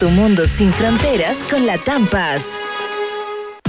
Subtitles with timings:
[0.00, 2.56] Tu mundo sin fronteras con la Tampas.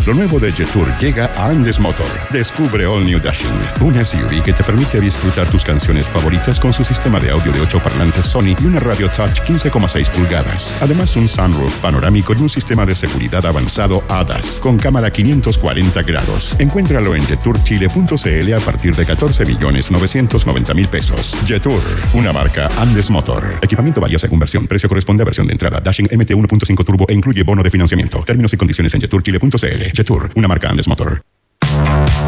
[0.05, 2.07] Lo nuevo de Jetour llega a Andes Motor.
[2.31, 3.47] Descubre All New Dashing,
[3.81, 7.59] un SUV que te permite disfrutar tus canciones favoritas con su sistema de audio de
[7.61, 10.75] 8 parlantes Sony y una radio touch 15,6 pulgadas.
[10.81, 16.55] Además, un sunroof panorámico y un sistema de seguridad avanzado ADAS con cámara 540 grados.
[16.59, 21.35] Encuéntralo en jetourchile.cl a partir de 14 millones 990 mil pesos.
[21.45, 21.81] Jetour,
[22.13, 23.59] una marca Andes Motor.
[23.61, 24.65] Equipamiento varía según versión.
[24.65, 25.81] Precio corresponde a versión de entrada.
[25.81, 28.23] Dashing MT 1.5 Turbo e incluye bono de financiamiento.
[28.23, 29.88] Términos y condiciones en jetourchile.cl.
[29.93, 31.21] Jetour, una marca Andes Motor.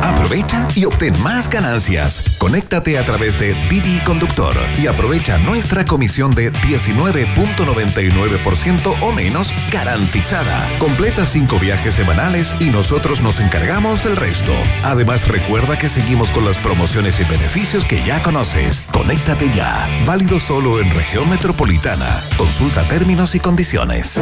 [0.02, 2.38] Aprovecha y obtén más ganancias.
[2.38, 10.68] Conéctate a través de Didi Conductor y aprovecha nuestra comisión de 19.99% o menos garantizada.
[10.80, 14.54] Completa cinco viajes semanales y nosotros nos encargamos del resto.
[14.84, 18.82] Además, recuerda que seguimos con las promociones y beneficios que ya conoces.
[18.91, 19.88] Conéctate ya.
[20.05, 22.20] Válido solo en región metropolitana.
[22.38, 24.20] Consulta términos y condiciones.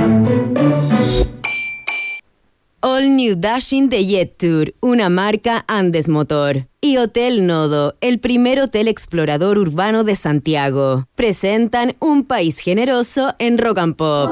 [2.82, 6.68] All New Dashing de Jet Tour, una marca Andes Motor.
[6.80, 11.06] Y Hotel Nodo, el primer hotel explorador urbano de Santiago.
[11.16, 14.32] Presentan un país generoso en Rock and Pop.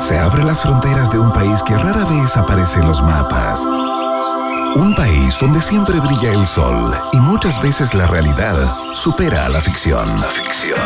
[0.00, 3.64] Se abren las fronteras de un país que rara vez aparece en los mapas.
[3.64, 9.62] Un país donde siempre brilla el sol y muchas veces la realidad supera a la
[9.62, 10.20] ficción.
[10.20, 10.78] La ficción.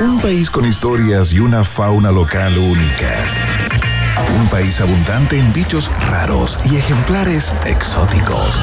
[0.00, 3.36] Un país con historias y una fauna local únicas.
[4.16, 8.60] Un país abundante en bichos raros y ejemplares exóticos.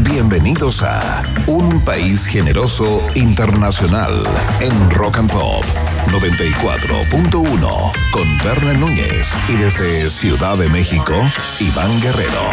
[0.00, 4.22] Bienvenidos a Un País Generoso Internacional
[4.60, 5.64] en Rock and Pop
[6.08, 11.14] 94.1 con Berna Núñez y desde Ciudad de México,
[11.60, 12.50] Iván Guerrero.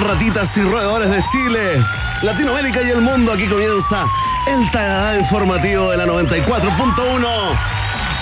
[0.00, 1.84] Ratitas y roedores de Chile?
[2.22, 4.04] Latinoamérica y el mundo, aquí comienza
[4.46, 7.77] el Tagadá informativo de la 94.1.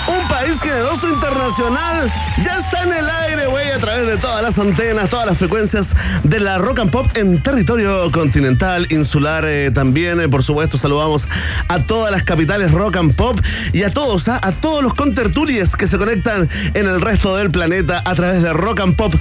[0.07, 2.11] Un país generoso internacional
[2.43, 5.95] ya está en el aire, güey, a través de todas las antenas, todas las frecuencias
[6.23, 10.21] de la rock and pop en territorio continental, insular eh, también.
[10.21, 11.27] eh, por supuesto, saludamos
[11.67, 13.39] a todas las capitales rock and pop
[13.73, 17.51] y a todos, ah, a todos los contertulies que se conectan en el resto del
[17.51, 19.17] planeta a través de rockandpop.cl.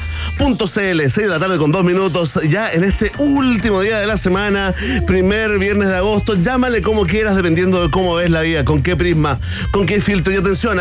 [0.76, 4.74] 6 de la tarde con dos minutos, ya en este último día de la semana,
[5.06, 6.34] primer viernes de agosto.
[6.34, 9.38] Llámale como quieras, dependiendo de cómo ves la vida, con qué prisma,
[9.70, 10.32] con qué filtro.
[10.32, 10.75] Y atención,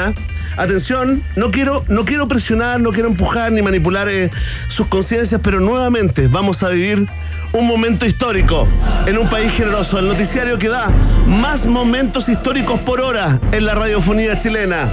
[0.58, 4.32] Atención, no quiero, no quiero presionar, no quiero empujar ni manipular eh,
[4.68, 7.08] sus conciencias, pero nuevamente vamos a vivir
[7.52, 8.68] un momento histórico
[9.06, 10.92] en un país generoso, el noticiario que da
[11.28, 14.90] más momentos históricos por hora en la radiofonía chilena.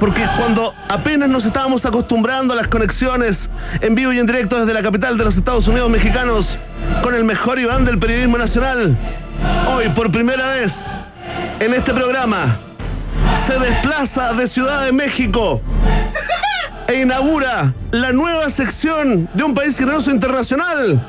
[0.00, 3.50] Porque cuando apenas nos estábamos acostumbrando a las conexiones
[3.80, 6.58] en vivo y en directo desde la capital de los Estados Unidos mexicanos
[7.02, 8.96] con el mejor Iván del periodismo nacional,
[9.68, 10.96] hoy por primera vez
[11.60, 12.58] en este programa
[13.46, 15.60] se desplaza de Ciudad de México
[16.86, 21.00] e inaugura la nueva sección de un país generoso internacional.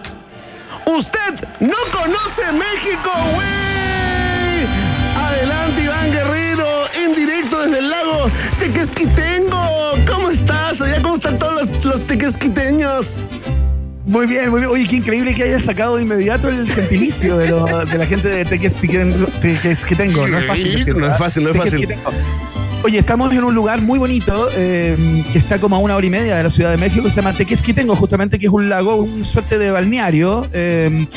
[0.86, 4.68] Usted no conoce México, güey.
[5.16, 8.30] Adelante, Iván Guerrero, en directo desde el lago
[8.60, 9.94] Tequesquitengo.
[10.08, 10.82] ¿Cómo estás?
[10.82, 13.20] Allá, ¿cómo todos los tequesquiteños?
[14.06, 14.72] Muy bien, muy bien.
[14.72, 18.28] Oye, qué increíble que hayas sacado de inmediato el gentilicio de, lo- de la gente
[18.28, 19.28] de Tequesquitengo.
[19.42, 20.28] Tequesquitengo.
[20.28, 20.72] No es fácil.
[20.78, 21.88] decirlo, No es fácil, no es fácil.
[22.84, 26.10] Oye, estamos en un lugar muy bonito eh, que está como a una hora y
[26.10, 28.96] media de la Ciudad de México, que se llama Tequesquitengo, justamente, que es un lago,
[28.96, 30.46] un suerte de balneario.
[30.52, 31.08] eh,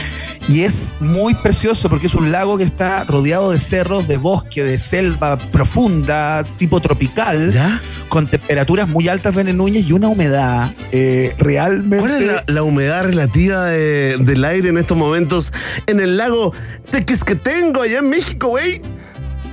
[0.48, 4.62] y es muy precioso porque es un lago que está rodeado de cerros, de bosque,
[4.64, 7.80] de selva profunda, tipo tropical, ¿Ya?
[8.08, 11.98] con temperaturas muy altas, Bene Núñez, y una humedad eh, realmente.
[11.98, 15.52] ¿Cuál es la, la humedad relativa de- del aire en estos momentos
[15.86, 16.52] en el lago
[16.90, 18.80] Tequesquitengo, allá en México, güey?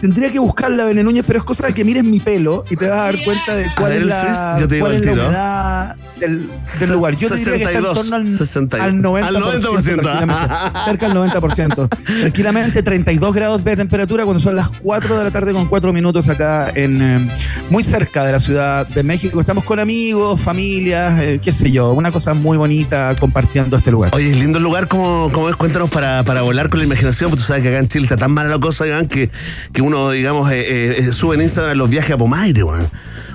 [0.03, 2.89] Tendría que buscarla, Bene Núñez, pero es cosa de que mires mi pelo y te
[2.89, 5.05] vas a dar cuenta de cuál ver, es la, yo te digo cuál al es
[5.05, 6.49] la humedad del,
[6.79, 7.15] del lugar.
[7.15, 8.85] Yo te diría que está en 62, torno al, 62.
[8.85, 9.23] al 90%.
[9.23, 10.01] Al 90%.
[10.01, 10.55] tranquilamente.
[10.85, 11.89] cerca del 90%.
[12.19, 16.27] Tranquilamente 32 grados de temperatura cuando son las 4 de la tarde con 4 minutos
[16.27, 17.29] acá en eh,
[17.69, 19.39] muy cerca de la Ciudad de México.
[19.39, 24.11] Estamos con amigos, familias, eh, qué sé yo, una cosa muy bonita compartiendo este lugar.
[24.13, 27.29] Oye, es lindo el lugar, como, como es, cuéntanos para, para volar con la imaginación,
[27.29, 29.29] porque tú sabes que acá en Chile está tan mala la cosa, Iván, que,
[29.71, 32.89] que uno, digamos, eh, eh, sube en Instagram los viajes a Pomaire, weón.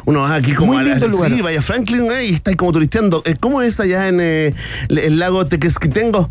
[0.09, 1.31] Uno va aquí como Muy a la, lugar.
[1.31, 3.23] sí, vaya Franklin, eh, y está ahí como turisteando.
[3.27, 4.55] Eh, ¿Cómo es allá en eh,
[4.89, 6.31] el lago Tequesquitengo?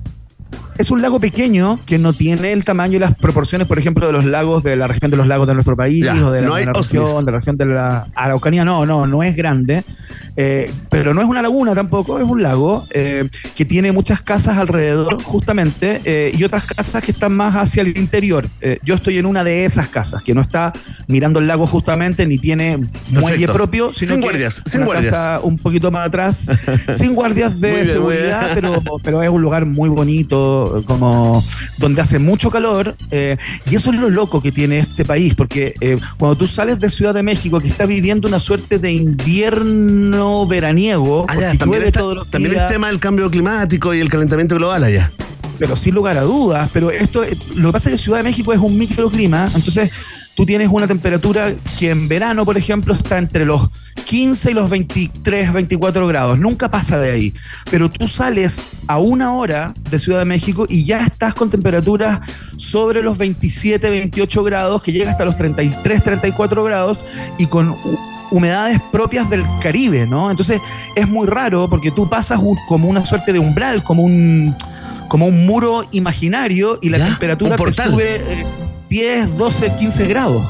[0.78, 4.14] Es un lago pequeño que no tiene el tamaño y las proporciones, por ejemplo, de
[4.14, 7.26] los lagos de la región de los lagos de nuestro país o de la, región,
[7.26, 8.66] de la región de la Araucanía.
[8.66, 9.84] No, no, no es grande.
[10.40, 14.60] Eh, pero no es una laguna tampoco, es un lago eh, que tiene muchas casas
[14.60, 18.48] alrededor, justamente, eh, y otras casas que están más hacia el interior.
[18.84, 20.74] yo estoy en una de esas casas, que no está
[21.08, 22.80] mirando el lago justamente, ni tiene
[23.10, 25.12] muelle propio, sino sin que guardias, sin guardias.
[25.12, 26.52] Casa un poquito más atrás,
[26.98, 31.44] sin guardias de seguridad, pero, pero es un lugar muy bonito, como
[31.78, 35.74] donde hace mucho calor, y eso es lo loco que tiene este país, porque
[36.18, 41.26] cuando tú sales de Ciudad de México, que está viviendo una suerte de invierno veraniego.
[41.30, 45.12] Ah, también, está, también el tema del cambio climático y el calentamiento global allá.
[45.60, 46.70] Pero sin lugar a dudas.
[46.74, 47.24] Pero esto,
[47.56, 49.92] lo que pasa es que Ciudad de México es un microclima, entonces
[50.36, 53.70] tú tienes una temperatura que en verano, por ejemplo, está entre los
[54.08, 56.40] 15 y los 23, 24 grados.
[56.40, 57.34] Nunca pasa de ahí.
[57.70, 62.22] Pero tú sales a una hora de Ciudad de México y ya estás con temperaturas
[62.56, 67.00] sobre los 27, 28 grados, que llega hasta los 33, 34 grados
[67.38, 67.76] y con
[68.32, 70.32] humedades propias del Caribe, ¿no?
[70.32, 70.62] Entonces
[70.96, 72.40] es muy raro porque tú pasas
[72.70, 74.56] como una suerte de umbral, como un,
[75.10, 78.46] como un muro imaginario y la temperatura te sube
[78.90, 80.50] 10, 12, 15 grados.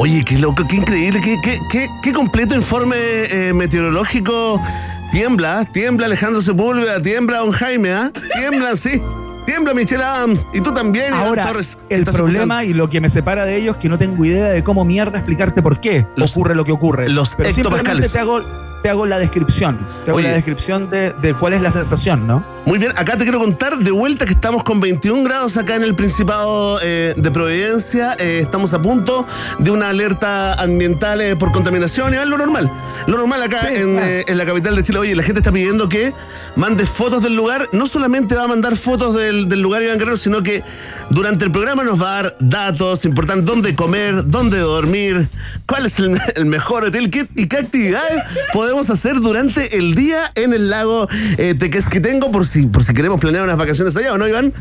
[0.00, 4.62] Oye, qué loco, qué increíble, qué, qué, qué, completo informe eh, meteorológico.
[5.10, 8.12] Tiembla, tiembla Alejandro Sepúlveda, tiembla Don Jaime, ¿ah?
[8.36, 9.02] Tiembla, sí.
[9.44, 11.12] Tiembla Michelle Adams y tú también.
[11.12, 11.50] Ahora,
[11.88, 14.62] el problema y lo que me separa de ellos es que no tengo idea de
[14.62, 17.08] cómo mierda explicarte por qué ocurre lo que ocurre.
[17.08, 18.40] Los Pero simplemente te hago
[18.82, 19.78] te hago la descripción.
[20.04, 22.44] Te hago la descripción de, cuál es la sensación, ¿no?
[22.68, 25.82] Muy bien, acá te quiero contar de vuelta que estamos con 21 grados acá en
[25.82, 28.14] el Principado eh, de Providencia.
[28.18, 29.26] Eh, estamos a punto
[29.58, 32.70] de una alerta ambiental eh, por contaminación y es lo normal.
[33.06, 34.98] Lo normal acá en, la capital de Chile.
[34.98, 36.12] Oye, la gente está pidiendo que
[36.56, 37.70] mandes fotos del lugar.
[37.72, 40.62] No solamente va a mandar fotos del, lugar Iván Guerrero, sino que
[41.08, 45.30] durante el programa nos va a dar datos importantes: dónde comer, dónde dormir,
[45.64, 50.68] cuál es el, mejor hotel y qué actividades podemos hacer durante el día en el
[50.68, 54.52] lago Tequesquitengo por si, por si queremos planear unas vacaciones allá, ¿o no, Iván?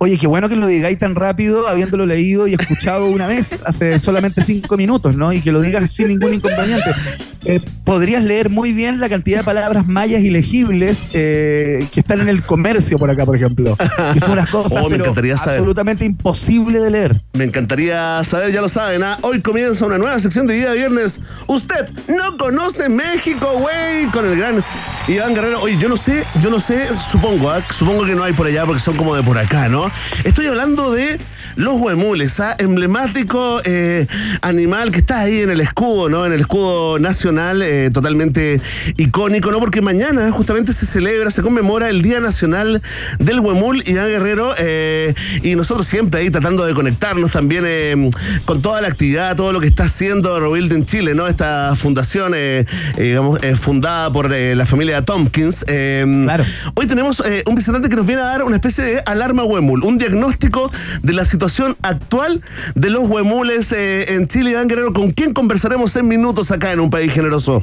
[0.00, 3.98] Oye, qué bueno que lo digáis tan rápido, habiéndolo leído y escuchado una vez, hace
[4.00, 5.32] solamente cinco minutos, ¿no?
[5.32, 6.90] Y que lo digas sin ningún inconveniente.
[7.44, 12.28] Eh, podrías leer muy bien la cantidad de palabras mayas ilegibles eh, que están en
[12.28, 13.76] el comercio por acá, por ejemplo.
[14.12, 17.22] Que son unas cosas oh, absolutamente imposible de leer.
[17.32, 19.18] Me encantaría saber, ya lo saben, ¿ah?
[19.22, 21.20] hoy comienza una nueva sección de día de viernes.
[21.46, 24.62] Usted no conoce México, güey, con el gran
[25.08, 25.60] Iván Guerrero.
[25.62, 27.64] Oye, yo no sé, yo no sé, supongo, ¿ah?
[27.70, 29.87] supongo que no hay por allá porque son como de por acá, ¿no?
[30.24, 31.18] Estoy hablando de
[31.58, 32.54] los huemules, ¿ah?
[32.58, 34.06] emblemático eh,
[34.42, 36.24] animal que está ahí en el escudo, ¿no?
[36.24, 38.60] En el escudo nacional, eh, totalmente
[38.96, 39.58] icónico, ¿no?
[39.58, 42.80] Porque mañana justamente se celebra, se conmemora el Día Nacional
[43.18, 47.58] del Huemul y Guerrero, eh, y nosotros siempre ahí tratando de conectarnos también
[48.44, 51.26] con toda la actividad, todo lo que está haciendo en Chile, ¿no?
[51.26, 52.34] Esta fundación,
[52.96, 55.64] digamos, fundada por la familia Tompkins.
[55.64, 56.44] claro.
[56.74, 59.98] Hoy tenemos un visitante que nos viene a dar una especie de alarma huemul un
[59.98, 60.70] diagnóstico
[61.02, 62.42] de la situación actual
[62.74, 64.50] de los huemules eh, en Chile.
[64.50, 67.62] Iván Guerrero, ¿con quién conversaremos en minutos acá en un país generoso?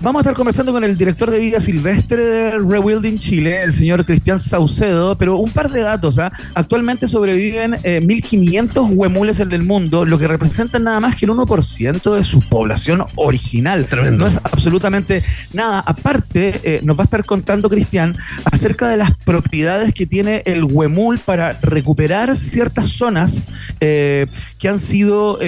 [0.00, 4.04] Vamos a estar conversando con el director de vida silvestre de Rewilding Chile, el señor
[4.04, 6.20] Cristian Saucedo, pero un par de datos.
[6.20, 6.30] ¿ah?
[6.54, 11.32] Actualmente sobreviven 1.500 eh, huemules en el mundo, lo que representa nada más que el
[11.32, 13.86] 1% de su población original.
[13.86, 14.24] Tremendo.
[14.24, 15.82] No es absolutamente nada.
[15.84, 20.62] Aparte, eh, nos va a estar contando Cristian acerca de las propiedades que tiene el
[20.62, 23.46] huemul para recuperar ciertas zonas
[23.80, 24.26] eh,
[24.60, 25.38] que han sido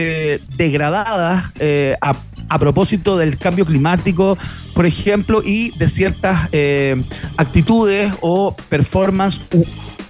[0.56, 1.52] degradadas
[2.00, 2.16] a
[2.50, 4.36] a propósito del cambio climático,
[4.74, 7.02] por ejemplo, y de ciertas eh,
[7.36, 9.40] actitudes o performance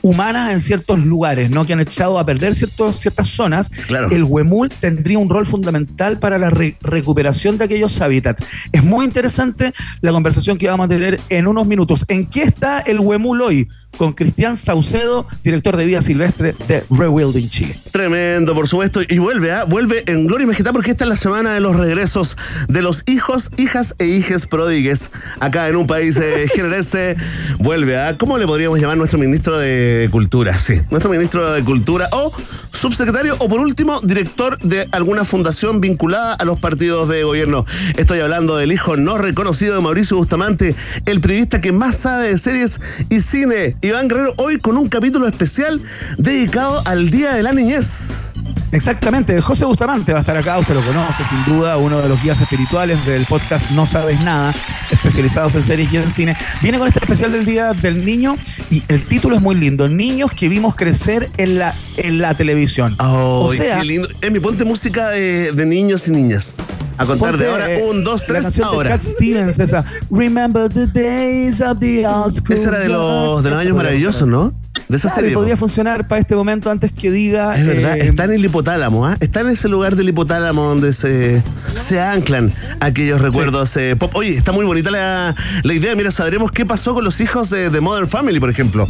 [0.02, 1.66] humanas en ciertos lugares, ¿no?
[1.66, 3.70] Que han echado a perder ciertos, ciertas zonas.
[4.10, 8.44] El huemul tendría un rol fundamental para la recuperación de aquellos hábitats.
[8.72, 12.04] Es muy interesante la conversación que vamos a tener en unos minutos.
[12.08, 13.68] ¿En qué está el huemul hoy?
[13.96, 17.76] Con Cristian Saucedo, director de vida silvestre de Rewilding Chile.
[17.90, 19.00] Tremendo, por supuesto.
[19.06, 19.64] Y vuelve, ¿ah?
[19.64, 22.36] Vuelve en Gloria y porque esta es la semana de los regresos
[22.68, 27.16] de los hijos, hijas e hijes prodigues acá en un país eh, generese.
[27.58, 28.16] Vuelve, ¿ah?
[28.16, 30.80] ¿Cómo le podríamos llamar nuestro ministro de Cultura, sí.
[30.90, 32.32] Nuestro ministro de Cultura o
[32.72, 37.66] subsecretario o por último director de alguna fundación vinculada a los partidos de gobierno.
[37.96, 40.74] Estoy hablando del hijo no reconocido de Mauricio Bustamante,
[41.06, 43.76] el periodista que más sabe de series y cine.
[43.82, 45.80] Iván Guerrero hoy con un capítulo especial
[46.18, 48.34] dedicado al Día de la Niñez.
[48.72, 52.22] Exactamente, José Bustamante va a estar acá, usted lo conoce sin duda, uno de los
[52.22, 54.54] guías espirituales del podcast No Sabes Nada,
[54.92, 56.36] especializados en series y en cine.
[56.62, 58.36] Viene con este especial del Día del Niño
[58.70, 62.94] y el título es muy lindo, Niños que vimos crecer en la, en la televisión.
[63.00, 64.08] Oh, o sea, qué lindo.
[64.20, 66.54] Emi, ponte música de, niños y niñas.
[66.96, 68.90] A contar de ahora, eh, un, dos, tres, la ahora.
[68.90, 69.84] De Cat Stevens, esa.
[70.10, 72.54] Remember the days of the old school.
[72.54, 74.52] Esa era de los, de los años maravillosos, ¿no?
[74.88, 75.32] De esa serie.
[75.32, 77.54] Podría funcionar para este momento antes que diga.
[77.54, 79.16] Es verdad, eh, está en el hipotálamo, ¿ah?
[79.20, 81.42] Está en ese lugar del hipotálamo donde se,
[81.74, 84.14] se anclan aquellos recuerdos eh, pop.
[84.14, 85.94] Oye, está muy bonita la, la, idea.
[85.94, 88.86] Mira, sabremos qué pasó con los hijos de, de Modern Family, por ejemplo.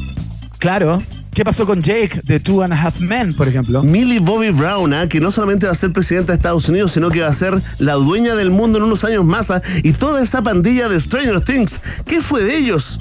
[0.58, 1.00] Claro.
[1.32, 3.84] ¿Qué pasó con Jake de Two and a Half Men, por ejemplo?
[3.84, 5.08] Millie Bobby Brown, ¿ah?
[5.08, 7.54] que no solamente va a ser presidenta de Estados Unidos, sino que va a ser
[7.78, 9.52] la dueña del mundo en unos años más.
[9.52, 9.62] ¿ah?
[9.84, 13.00] Y toda esa pandilla de Stranger Things, ¿qué fue de ellos?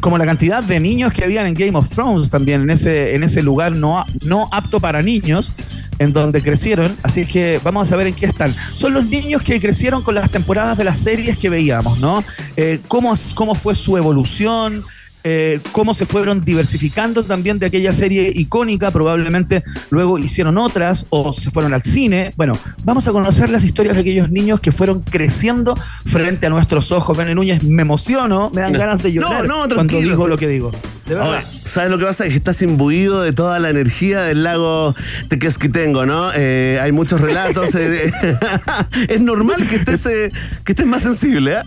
[0.00, 3.22] Como la cantidad de niños que habían en Game of Thrones también, en ese, en
[3.22, 5.54] ese lugar no, no apto para niños,
[5.98, 6.96] en donde crecieron.
[7.02, 8.52] Así que vamos a saber en qué están.
[8.52, 12.24] Son los niños que crecieron con las temporadas de las series que veíamos, ¿no?
[12.56, 14.84] Eh, cómo, ¿Cómo fue su evolución?
[15.26, 21.32] Eh, cómo se fueron diversificando también de aquella serie icónica, probablemente luego hicieron otras o
[21.32, 22.34] se fueron al cine.
[22.36, 26.92] Bueno, vamos a conocer las historias de aquellos niños que fueron creciendo frente a nuestros
[26.92, 27.16] ojos.
[27.16, 30.72] Bene Núñez, me emociono, me dan ganas de llorar cuando digo lo que digo.
[31.06, 31.42] De verdad.
[31.42, 32.24] ¿Sabes lo que pasa?
[32.24, 34.94] Es que estás imbuido de toda la energía del lago
[35.28, 36.30] Tequesquitengo, ¿no?
[36.34, 37.74] Eh, hay muchos relatos.
[37.74, 38.12] Eh,
[39.08, 41.62] es normal que estés, que estés más sensible, ¿eh?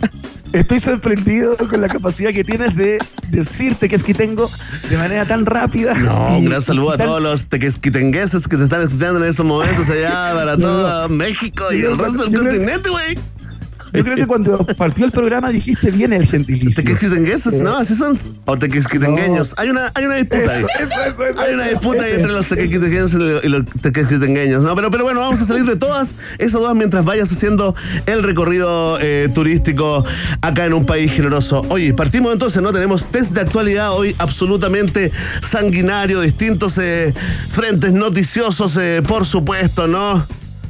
[0.53, 2.99] Estoy sorprendido con la capacidad que tienes de
[3.29, 4.49] decirte que es que tengo
[4.89, 5.93] de manera tan rápida.
[5.93, 9.89] No, un gran saludo a todos los tequesquitengueses que te están escuchando en estos momentos
[9.89, 13.17] allá para todo México y el resto del continente, güey.
[13.97, 16.83] Yo creo que cuando partió el programa dijiste bien el gentilicio.
[16.83, 17.59] ¿Tequesquitengueses?
[17.59, 17.77] ¿No?
[17.77, 18.19] ¿Así son?
[18.45, 19.55] ¿O tequesquitengueños?
[19.57, 20.65] Hay, una, hay una disputa ahí.
[21.37, 24.63] hay una disputa ahí entre los tequesquitengueños y los tequesquitengueños.
[24.63, 27.75] No, pero, pero bueno, vamos a salir de todas esas dos mientras vayas haciendo
[28.05, 30.05] el recorrido eh, turístico
[30.41, 31.65] acá en un país generoso.
[31.69, 32.71] Oye, partimos entonces, ¿no?
[32.71, 35.11] Tenemos test de actualidad hoy absolutamente
[35.41, 37.13] sanguinario, distintos eh,
[37.49, 40.25] frentes noticiosos, eh, por supuesto, ¿no?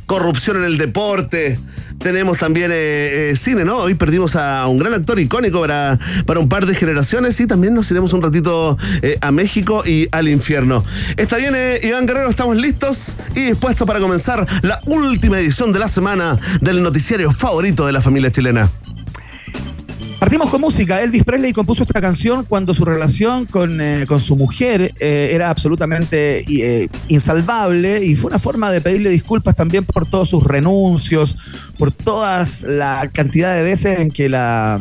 [0.08, 1.60] Corrupción en el deporte
[2.00, 3.78] tenemos también eh, eh, cine, ¿no?
[3.78, 7.74] Hoy perdimos a un gran actor icónico para, para un par de generaciones y también
[7.74, 10.84] nos iremos un ratito eh, a México y al infierno.
[11.18, 15.88] Está bien, Iván Guerrero, estamos listos y dispuestos para comenzar la última edición de la
[15.88, 18.70] semana del noticiario favorito de la familia chilena.
[20.20, 21.04] Partimos con música.
[21.04, 26.44] Elvis Presley compuso esta canción cuando su relación con, eh, su mujer eh, era absolutamente
[26.50, 31.38] eh, insalvable y fue una forma de pedirle disculpas también por todos sus renuncios,
[31.78, 34.80] por toda la cantidad de veces en que la,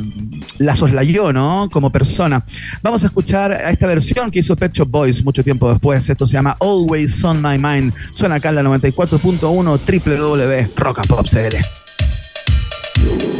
[0.58, 1.68] la soslayó, ¿no?
[1.70, 2.42] Como persona.
[2.82, 6.08] Vamos a escuchar a esta versión que hizo Pet Shop Boys mucho tiempo después.
[6.08, 7.92] Esto se llama Always on My Mind.
[8.14, 9.80] Suena acá en la 94.1
[12.96, 13.35] www.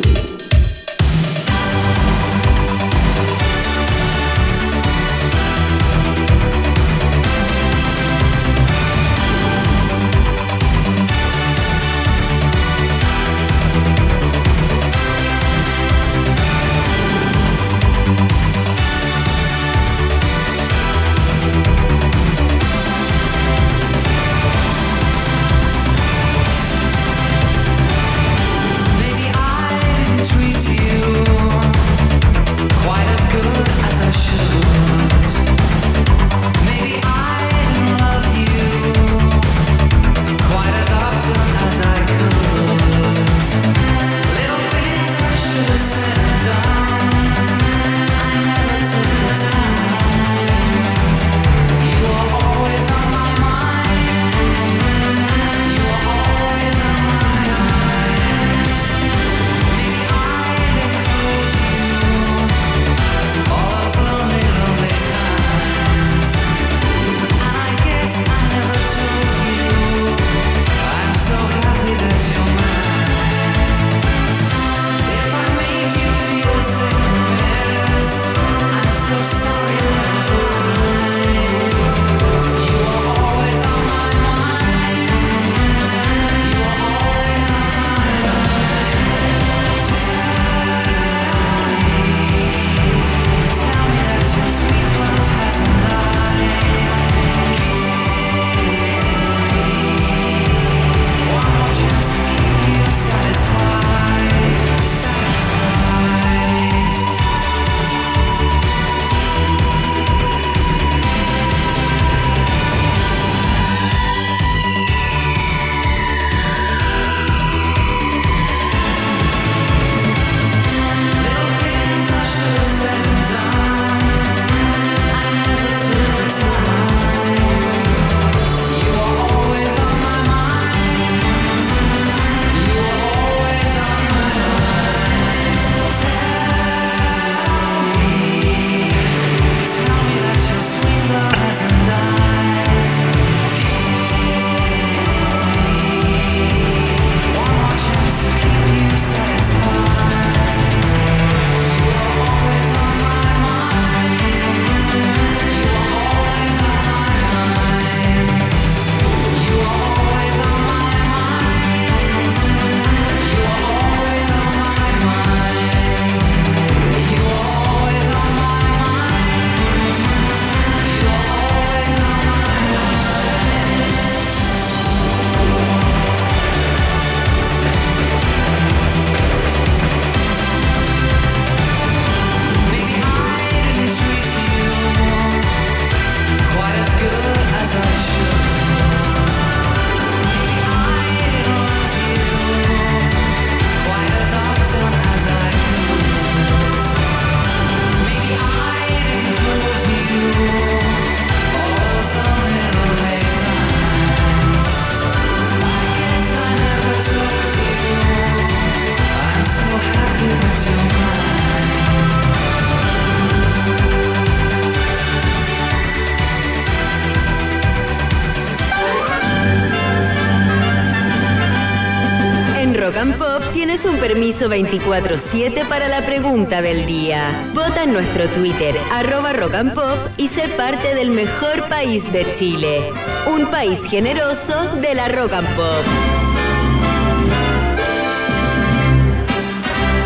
[224.07, 227.51] Permiso 24-7 para la pregunta del día.
[227.53, 232.25] Vota en nuestro Twitter, arroba Rock and Pop, y sé parte del mejor país de
[232.33, 232.93] Chile.
[233.27, 235.85] Un país generoso de la Rock and Pop.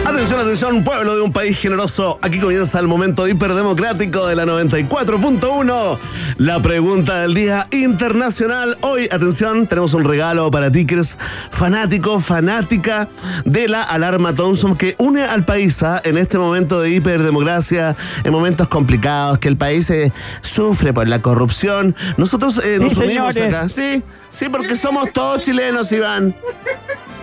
[0.06, 2.18] Atención, atención, pueblo de un país generoso.
[2.22, 5.98] Aquí comienza el momento hiperdemocrático de la 94.1.
[6.40, 8.78] La pregunta del día internacional.
[8.80, 11.18] Hoy, atención, tenemos un regalo para ti que eres
[11.50, 13.10] fanático, fanática
[13.44, 16.00] de la alarma Thompson que une al país ¿ah?
[16.02, 17.94] en este momento de hiperdemocracia,
[18.24, 21.94] en momentos complicados, que el país eh, sufre por la corrupción.
[22.16, 23.68] Nosotros eh, nos unimos acá.
[23.68, 26.34] Sí, sí, porque somos todos chilenos, Iván.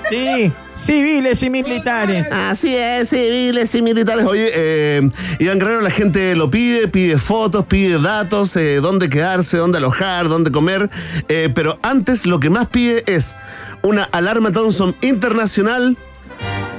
[0.10, 2.28] Sí, civiles y militares.
[2.32, 4.26] Así es, civiles y militares.
[4.26, 9.58] Oye, eh, Iván Guerrero, la gente lo pide, pide fotos, pide datos, eh, dónde quedarse,
[9.58, 10.89] dónde alojar, dónde comer.
[11.28, 13.36] Eh, pero antes lo que más pide es
[13.82, 15.98] una alarma Thompson internacional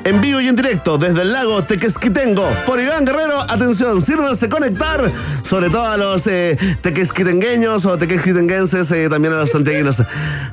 [0.05, 3.43] en vivo y en directo desde el lago Tequesquitengo por Iván Guerrero.
[3.43, 5.11] Atención, sírvanse conectar,
[5.43, 10.03] sobre todo a los eh, tequesquitengueños o tequesquitenguenses, eh, también a los santiaguinos.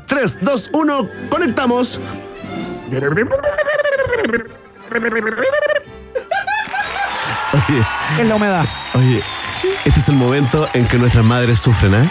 [0.07, 2.01] 3, 2, 1, conectamos.
[7.53, 7.83] Oye,
[8.19, 8.65] En la humedad.
[8.93, 9.21] oye,
[9.85, 12.09] este es el momento en que nuestras madres sufren, ¿eh?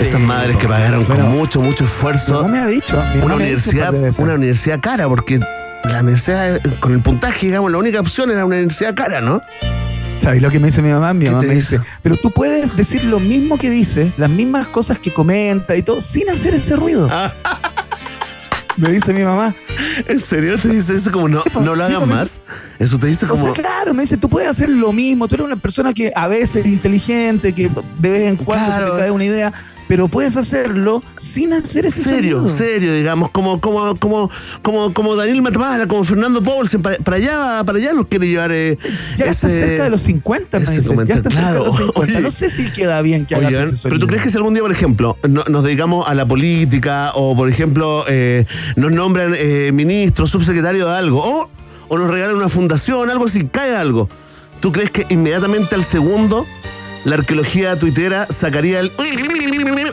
[0.00, 2.96] Esas madres que pagaron Bueno, con mucho, mucho esfuerzo No me ha dicho.
[2.96, 5.40] una dicho universidad, una universidad cara, porque
[5.84, 9.42] la universidad eh, con el puntaje, digamos, la única opción era una universidad cara, ¿no?
[10.18, 11.12] ¿Sabes lo que me dice mi mamá?
[11.14, 11.90] Mi ¿Qué mamá me dice, dice?
[12.02, 16.00] pero tú puedes decir lo mismo que dice, las mismas cosas que comenta y todo,
[16.00, 17.08] sin hacer ese ruido.
[18.78, 19.54] Me dice mi mamá.
[20.06, 22.40] ¿En serio te dice eso como no, no lo sí, pues, más?
[22.78, 23.42] Eso te dice O como.
[23.42, 26.28] sea, claro, me dice, tú puedes hacer lo mismo, tú eres una persona que a
[26.28, 28.94] veces es inteligente, que de vez en cuando se Claro.
[28.94, 29.52] te cae una idea,
[29.88, 32.48] pero puedes hacerlo sin hacer ese Serio, sonido.
[32.56, 34.30] serio, digamos, como, como, como,
[34.62, 38.52] como, como Daniel Matamala, como Fernando Paulsen, para, para allá, para allá nos quiere llevar
[38.52, 38.78] eh,
[39.16, 40.94] Ya ese- está cerca de los 50, me dice.
[41.06, 41.86] Ya está cerca de los claro.
[41.94, 42.00] 50.
[42.00, 42.20] Oye.
[42.20, 44.62] no sé si queda bien que hagas ese pero tú crees que si algún día,
[44.62, 48.44] por ejemplo, no- nos dedicamos a la política o, por ejemplo, eh,
[48.76, 51.48] nos nombran eh, ministro, subsecretario de algo o,
[51.88, 54.08] o nos regalan una fundación, algo así, cae algo,
[54.60, 56.44] ¿tú crees que inmediatamente al segundo
[57.04, 58.92] la arqueología tuitera sacaría el...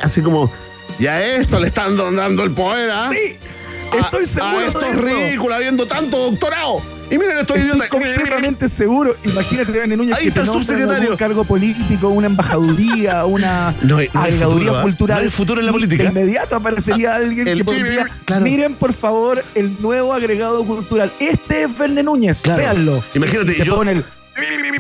[0.01, 0.51] así como,
[0.99, 3.09] ya esto le están dando el poder, ¿ah?
[3.11, 3.35] Sí,
[3.91, 5.01] A- estoy seguro A de estos eso.
[5.01, 6.81] ridículos habiendo tanto doctorado.
[7.11, 7.87] Y miren, Estoy idiotas.
[7.89, 9.15] completamente seguro.
[9.23, 11.01] Imagínate, Dani Núñez, Ahí que está te el subsecretario.
[11.03, 15.17] algún cargo político, una embajaduría, una No hay- no hay futuro, cultural.
[15.19, 16.01] No hay futuro en la política.
[16.01, 18.07] De inmediato aparecería alguien que podría.
[18.25, 18.41] claro.
[18.43, 21.11] Miren, por favor, el nuevo agregado cultural.
[21.19, 22.39] Este es Verne Núñez.
[22.41, 22.57] Claro.
[22.63, 23.03] Véanlo.
[23.13, 24.05] Imagínate, Y te yo- pone el-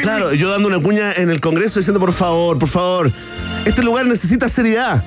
[0.01, 3.11] Claro, yo dando una cuña en el Congreso diciendo, por favor, por favor,
[3.65, 5.03] este lugar necesita seriedad.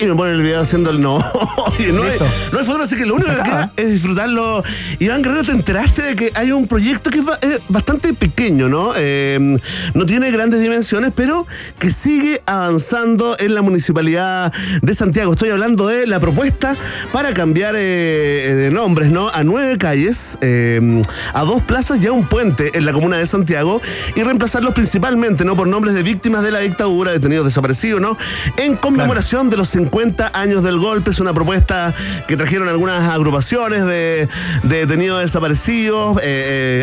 [0.00, 1.16] Y me pone el video haciendo el no.
[1.78, 2.18] Oye, no, hay,
[2.52, 4.62] no hay futuro, así que lo único que queda es disfrutarlo.
[4.98, 8.68] Iván Guerrero, ¿te enteraste de que hay un proyecto que es ba- es bastante pequeño,
[8.68, 8.92] ¿no?
[8.96, 9.56] Eh,
[9.94, 11.46] no tiene grandes dimensiones, pero
[11.78, 15.32] que sigue avanzando en la municipalidad de Santiago.
[15.32, 16.76] Estoy hablando de la propuesta
[17.12, 19.28] para cambiar eh, de nombres, ¿no?
[19.28, 23.26] A nueve calles, eh, a dos plazas y a un puente en la comuna de
[23.26, 23.80] Santiago
[24.14, 25.56] y reemplazarlos principalmente, ¿no?
[25.56, 28.16] Por nombres de víctimas de la dictadura, detenidos desaparecidos, ¿no?
[28.56, 31.10] En conmemoración de los 50 años del golpe.
[31.10, 31.92] Es una propuesta
[32.26, 34.28] que trajeron algunas agrupaciones de,
[34.62, 36.18] de detenidos desaparecidos.
[36.22, 36.22] eh,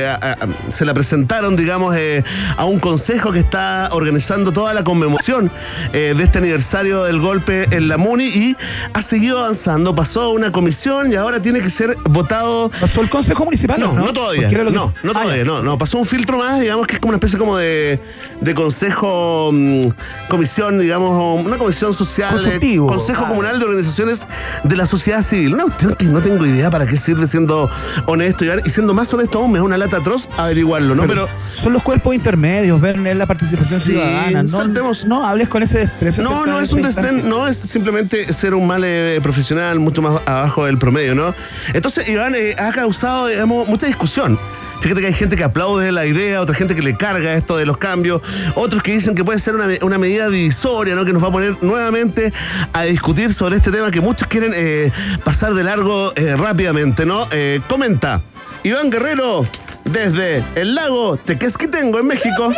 [0.02, 2.24] eh, a- a- se la presentaron, digamos, eh,
[2.58, 5.52] a un consejo que está organizando toda la conmemoración
[5.92, 8.56] de este aniversario del golpe en la MUNI y
[8.94, 9.96] ha seguido avanzando.
[9.96, 13.80] Pasó una comisión y ahora tiene que ser votado Pasó el Consejo Municipal.
[13.80, 14.06] no, ¿no?
[14.06, 14.50] no, todavía.
[14.50, 15.78] No, no Ah, todavía, no, no.
[15.78, 18.00] Pasó un filtro más, digamos, que es como una especie como de,
[18.42, 19.80] de consejo, mm,
[20.30, 24.28] comisión, digamos, una comisión social, eh, Consejo comunal de organizaciones
[24.64, 25.54] de la sociedad civil.
[25.54, 27.70] Una cuestión que no tengo idea para qué sirve siendo
[28.06, 31.08] honesto y siendo más honesto aún, me da una lata atroz averiguarlo, ¿no?
[31.08, 34.44] Pero, son los cuerpos intermedios, es la participación Sí, ciudadana.
[34.44, 36.24] No, saltemos- no hables con ese desprecio.
[36.24, 37.12] no, no es un instancia.
[37.12, 41.34] no es simplemente ser un mal eh, profesional mucho más abajo del promedio, ¿no?
[41.74, 44.40] Entonces, Iván, eh, ha causado, digamos, mucha discusión.
[44.82, 47.66] Fíjate que hay gente que aplaude la idea, otra gente que le carga esto de
[47.66, 48.22] los cambios,
[48.56, 51.04] otros que dicen que puede ser una, me- una medida divisoria, ¿no?
[51.04, 52.32] Que nos va a poner nuevamente
[52.72, 54.92] a discutir sobre este tema que muchos quieren eh,
[55.26, 57.28] pasar de largo eh, rápidamente, ¿no?
[57.32, 58.22] Eh, comenta,
[58.64, 59.46] Iván Guerrero,
[59.92, 62.52] desde el lago Tequesquitengo, en México.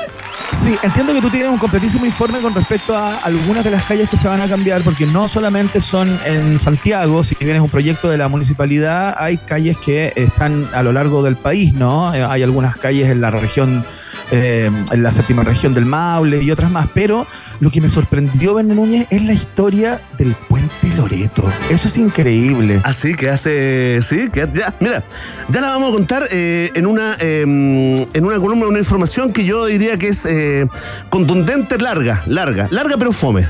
[0.52, 4.10] Sí, entiendo que tú tienes un completísimo informe con respecto a algunas de las calles
[4.10, 7.70] que se van a cambiar, porque no solamente son en Santiago, si bien es un
[7.70, 12.14] proyecto de la municipalidad, hay calles que están a lo largo del país, ¿no?
[12.14, 13.84] Eh, Hay algunas calles en la región
[14.32, 16.88] eh, en la séptima región del Maule y otras más.
[16.94, 17.28] Pero
[17.60, 21.44] lo que me sorprendió, Verne Núñez, es la historia del puente Loreto.
[21.70, 22.82] Eso es increíble.
[22.84, 25.04] Así quedaste, sí, quedaste, ya, mira,
[25.50, 29.46] ya la vamos a contar eh, en una em, en una columna, una información que
[29.46, 30.68] yo diría que es eh,
[31.10, 33.48] contundente, larga, larga, larga pero fome.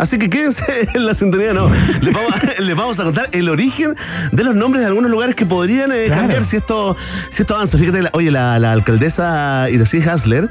[0.00, 1.68] Así que quédense en la sintonía, no.
[2.58, 3.94] Les vamos, a contar el origen
[4.32, 6.96] de los nombres de algunos lugares que podrían eh, cambiar si esto,
[7.28, 7.76] si esto avanza.
[7.76, 10.48] Fíjate, oye, la, la alcaldesa Idesí Hasler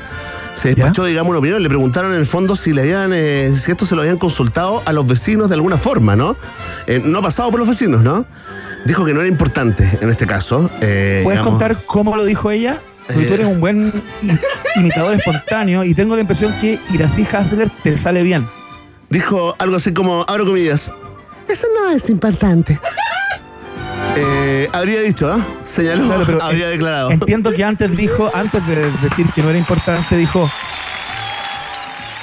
[0.53, 1.63] se despachó, digamos, una opinión.
[1.63, 4.83] Le preguntaron en el fondo si le habían, eh, si esto se lo habían consultado
[4.85, 6.35] a los vecinos de alguna forma, ¿no?
[6.85, 8.27] Eh, no ha pasado por los vecinos, ¿no?
[8.85, 10.69] Dijo que no era importante en este caso.
[10.81, 12.77] Eh, ¿Puedes contar cómo lo dijo ella?
[13.07, 13.91] Porque tú eres un buen
[14.75, 18.45] imitador espontáneo y tengo la impresión que Irací Hasler te sale bien.
[19.09, 20.93] Dijo algo así como, abro comillas,
[21.47, 22.79] eso no es importante.
[24.15, 25.41] Eh, habría dicho, ¿eh?
[25.63, 27.11] Señaló, habría declarado.
[27.11, 30.49] Entiendo que antes dijo, antes de decir que no era importante, dijo.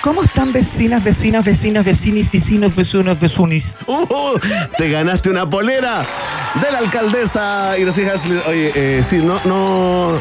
[0.00, 3.76] ¿Cómo están vecinas, vecinas, vecinas, vecinis, vecinos, vecinos, vecinis?
[3.86, 4.38] Uh,
[4.78, 6.06] te ganaste una polera
[6.62, 8.42] de la alcaldesa Iracy Hasler.
[8.46, 10.20] Oye, eh, sí, no, no,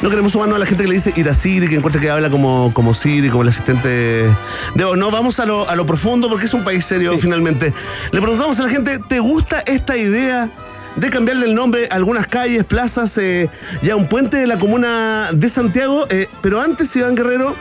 [0.00, 2.72] no queremos sumarnos a la gente que le dice Iraciri, que encuentra que habla como,
[2.74, 4.34] como Siri, como el asistente de.
[4.74, 7.72] No, vamos a lo, a lo profundo porque es un país serio finalmente.
[8.12, 10.50] Le preguntamos a la gente, ¿te gusta esta idea
[10.96, 13.48] de cambiarle el nombre a algunas calles, plazas eh,
[13.82, 16.06] y a un puente de la comuna de Santiago.
[16.08, 17.54] Eh, pero antes, Iván Guerrero,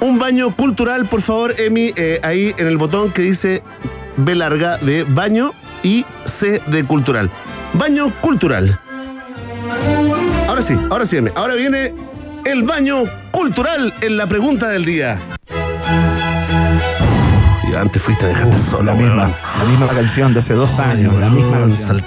[0.00, 3.62] un baño cultural, por favor, Emi, eh, ahí en el botón que dice
[4.18, 7.30] B larga de baño y C de cultural.
[7.74, 8.78] Baño cultural.
[10.56, 11.18] Ahora sí, ahora sí.
[11.34, 11.92] Ahora viene
[12.46, 15.35] el baño cultural en la pregunta del día
[17.80, 18.84] antes fuiste, dejaste solo.
[18.84, 21.14] La misma, la misma canción de hace dos años.
[21.14, 21.58] la misma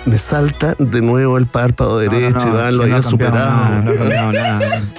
[0.05, 3.83] me salta de nuevo el párpado derecho, Iván, lo había superado.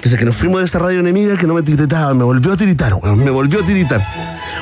[0.01, 2.57] Desde que nos fuimos de esa radio enemiga que no me tiritaban, me volvió a
[2.57, 4.01] tiritar, me volvió a tiritar.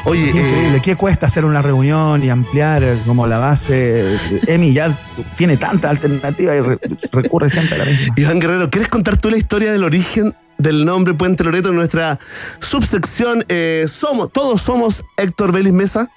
[0.06, 4.18] Oye, eh, ¿qué cuesta hacer una reunión y ampliar como la base?
[4.48, 4.98] Emi ya
[5.38, 6.62] tiene tanta alternativa y
[7.12, 8.14] recurre siempre a la misma.
[8.16, 12.20] Iván Guerrero, ¿quieres contar tú la historia del origen del nombre Puente Loreto en nuestra
[12.60, 16.12] subsección eh, Somos, todos somos Héctor Vélez Mesa.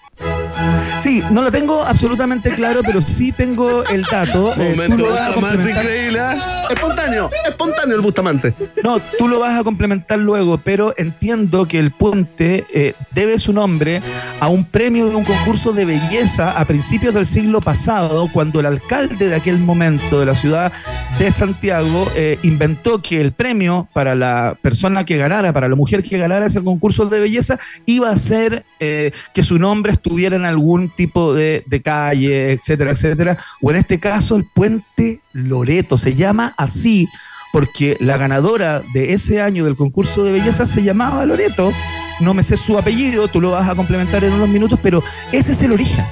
[1.01, 4.53] Sí, no lo tengo absolutamente claro, pero sí tengo el dato.
[4.55, 6.19] Eh, Momento Bustamante increíble.
[6.19, 6.39] ¿eh?
[6.71, 8.55] Espontáneo, espontáneo el Bustamante.
[8.85, 13.53] No, tú lo vas a complementar luego, pero entiendo que el puente eh, debe su
[13.53, 14.01] nombre
[14.39, 18.67] a un premio de un concurso de belleza a principios del siglo pasado, cuando el
[18.67, 20.73] alcalde de aquel momento de la ciudad
[21.19, 22.11] de Santiago
[22.43, 26.63] inventó que el premio para la persona que ganara, para la mujer que ganara ese
[26.63, 32.53] concurso de belleza, iba a ser que su nombre estuviera en algún tipo de, calle,
[32.53, 33.39] etcétera, etcétera.
[33.61, 35.99] O en este caso, el puente Loreto.
[35.99, 37.09] Se llama así
[37.53, 41.73] porque la ganadora de ese año del concurso de belleza se llamaba Loreto.
[42.21, 45.03] No me sé su apellido, tú lo vas a complementar en unos minutos, pero
[45.33, 46.05] ese es el origen.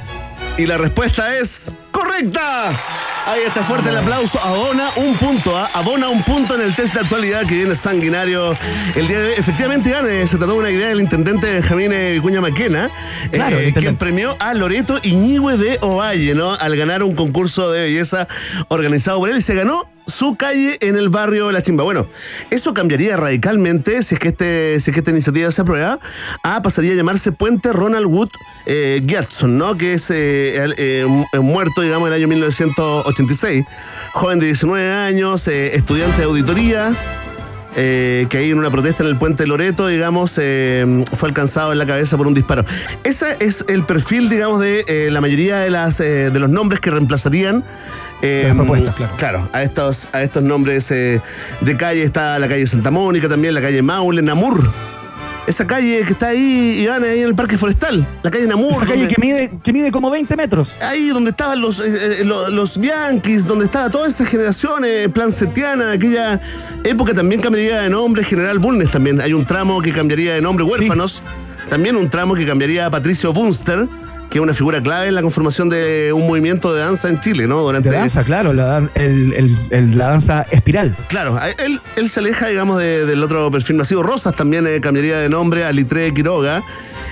[0.57, 2.71] Y la respuesta es correcta.
[3.27, 4.39] Ahí está fuerte el aplauso.
[4.41, 5.71] Abona un punto, ¿ah?
[5.75, 8.57] abona un punto en el test de actualidad que viene sanguinario
[8.95, 9.35] el día de hoy.
[9.37, 12.91] Efectivamente, gane, se trató de una idea del intendente Benjamín Vicuña Maquena,
[13.33, 16.55] eh, quien premió a Loreto Iñigüe de Ovalle, ¿no?
[16.55, 18.27] Al ganar un concurso de belleza
[18.69, 21.85] organizado por él y se ganó su calle en el barrio de La Chimba.
[21.85, 22.07] Bueno,
[22.51, 25.99] eso cambiaría radicalmente si es que, este, si es que esta iniciativa se aprueba,
[26.43, 28.31] a pasaría a llamarse Puente Ronald Wood
[28.67, 29.03] eh,
[29.47, 29.77] ¿no?
[29.77, 31.07] Que es eh, eh,
[31.41, 33.65] muerto, digamos, en el año 1986.
[34.13, 36.93] Joven de 19 años, eh, estudiante de auditoría.
[37.75, 42.17] que ahí en una protesta en el puente Loreto, digamos, fue alcanzado en la cabeza
[42.17, 42.65] por un disparo.
[43.05, 47.65] Ese es el perfil, digamos, de la mayoría de, las, de los nombres que reemplazarían
[48.23, 48.53] eh,
[48.97, 49.15] claro.
[49.17, 51.21] Claro, a estos, a estos nombres eh,
[51.61, 54.71] de calle está la calle Santa Mónica, también la calle Maule, Namur.
[55.47, 58.73] Esa calle que está ahí, Iván, ahí en el Parque Forestal, la calle Namur.
[58.73, 60.73] Esa calle que mide, que mide como 20 metros.
[60.81, 66.41] Ahí donde estaban los, eh, los, Yankees, donde estaba toda esa generación, plan setiana, aquella
[66.85, 69.21] época también cambiaría de nombre, General Bulnes también.
[69.21, 71.23] Hay un tramo que cambiaría de nombre, Huérfanos.
[71.69, 73.89] También un tramo que cambiaría a Patricio Bunster
[74.31, 77.49] que es una figura clave en la conformación de un movimiento de danza en Chile,
[77.49, 77.61] ¿no?
[77.63, 80.95] Durante de danza, claro, la, la danza espiral.
[81.09, 84.03] Claro, él, él se aleja, digamos, del otro perfil masivo.
[84.05, 86.63] Rosas también eh, cambiaría de nombre a Litre Quiroga.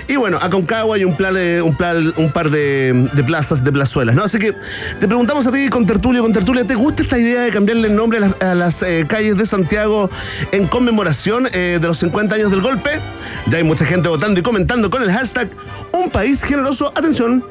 [0.09, 4.15] Y bueno, a Concagua hay un, plan, un, plan, un par de, plazas, de plazuelas,
[4.15, 4.23] ¿no?
[4.23, 4.55] Así que
[4.99, 7.95] te preguntamos a ti, con Tertulio, con Tertulia, ¿te gusta esta idea de cambiarle el
[7.95, 10.09] nombre a las, eh, calles de Santiago
[10.51, 12.99] en conmemoración eh, de los 50 años del golpe?
[13.45, 15.47] Ya hay mucha gente votando y comentando con el hashtag
[15.91, 16.91] Un País Generoso.
[16.95, 17.45] Atención.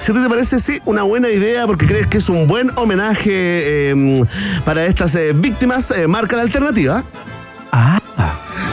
[0.00, 2.70] Si a ti te parece, sí, una buena idea porque crees que es un buen
[2.76, 3.94] homenaje
[4.64, 7.04] para estas eh, víctimas, marca la alternativa.
[7.72, 8.00] Ah.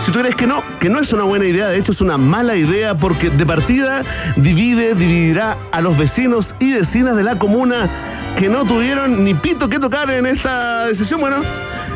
[0.06, 2.18] Si tú crees que no, que no es una buena idea, de hecho es una
[2.18, 4.04] mala idea porque de partida
[4.36, 7.90] divide, dividirá a los vecinos y vecinas de la comuna
[8.38, 11.22] que no tuvieron ni pito que tocar en esta decisión.
[11.22, 11.38] Bueno,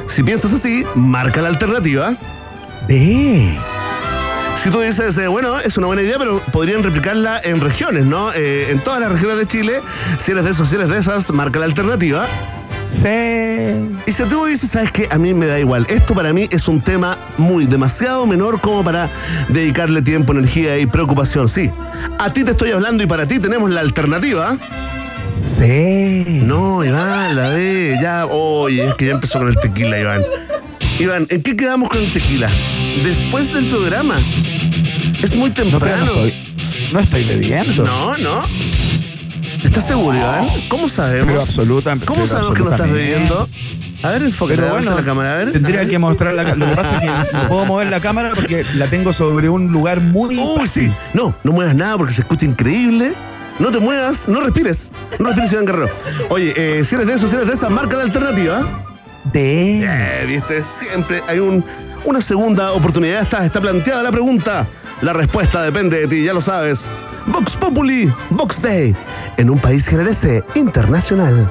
[0.07, 2.15] si piensas así, marca la alternativa.
[2.87, 3.57] B.
[4.63, 8.33] Si tú dices, eh, bueno, es una buena idea, pero podrían replicarla en regiones, ¿no?
[8.33, 9.81] Eh, en todas las regiones de Chile,
[10.17, 12.25] si eres de esos, si eres de esas, marca la alternativa.
[12.89, 13.75] C.
[14.05, 15.07] Y si tú dices, ¿sabes qué?
[15.11, 15.85] A mí me da igual.
[15.89, 19.09] Esto para mí es un tema muy demasiado menor como para
[19.49, 21.47] dedicarle tiempo, energía y preocupación.
[21.47, 21.69] Sí,
[22.17, 24.57] a ti te estoy hablando y para ti tenemos la alternativa.
[25.31, 26.25] C.
[26.27, 28.25] No, Iván, la de ya.
[28.25, 30.21] Oye, es que ya empezó con el tequila, Iván.
[30.99, 32.49] Iván, ¿en qué quedamos con el tequila?
[33.03, 34.17] Después del programa.
[35.21, 36.05] Es muy No, temprano.
[36.05, 36.33] no estoy,
[36.91, 37.85] no estoy bebiendo.
[37.85, 38.41] No, no.
[39.63, 40.47] ¿Estás seguro, Iván?
[40.69, 41.27] ¿Cómo sabemos?
[41.27, 42.05] Pero absolutamente.
[42.05, 43.49] ¿Cómo pero sabemos que no estás bebiendo?
[44.01, 45.51] A ver, enfócate Pero bueno, la cámara, a ver.
[45.51, 48.65] tendría que mostrar la Lo que pasa es que no puedo mover la cámara porque
[48.75, 50.37] la tengo sobre un lugar muy.
[50.39, 50.91] Uy, sí.
[51.13, 53.13] No, no muevas nada porque se escucha increíble.
[53.59, 54.91] No te muevas, no respires.
[55.19, 55.89] No respires, Iván Guerrero.
[56.29, 58.65] Oye, eh, si eres de eso, si eres de esa, marca la alternativa.
[59.33, 59.81] de.
[59.83, 61.65] Eh, viste, siempre hay un,
[62.05, 63.21] una segunda oportunidad.
[63.21, 64.65] Está, está planteada la pregunta.
[65.01, 66.89] La respuesta depende de ti, ya lo sabes.
[67.27, 68.95] Vox Populi, Vox Day,
[69.37, 71.49] en un país generese internacional.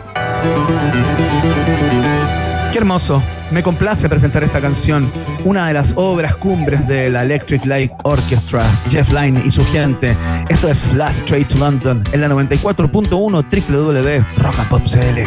[2.72, 3.22] Qué hermoso.
[3.50, 5.11] Me complace presentar esta canción,
[5.44, 10.14] una de las obras cumbres de la Electric Light Orchestra, Jeff Lynne y su gente.
[10.50, 15.26] Esto es Last Straight to London en la 94.1 www Rock and Pop CL.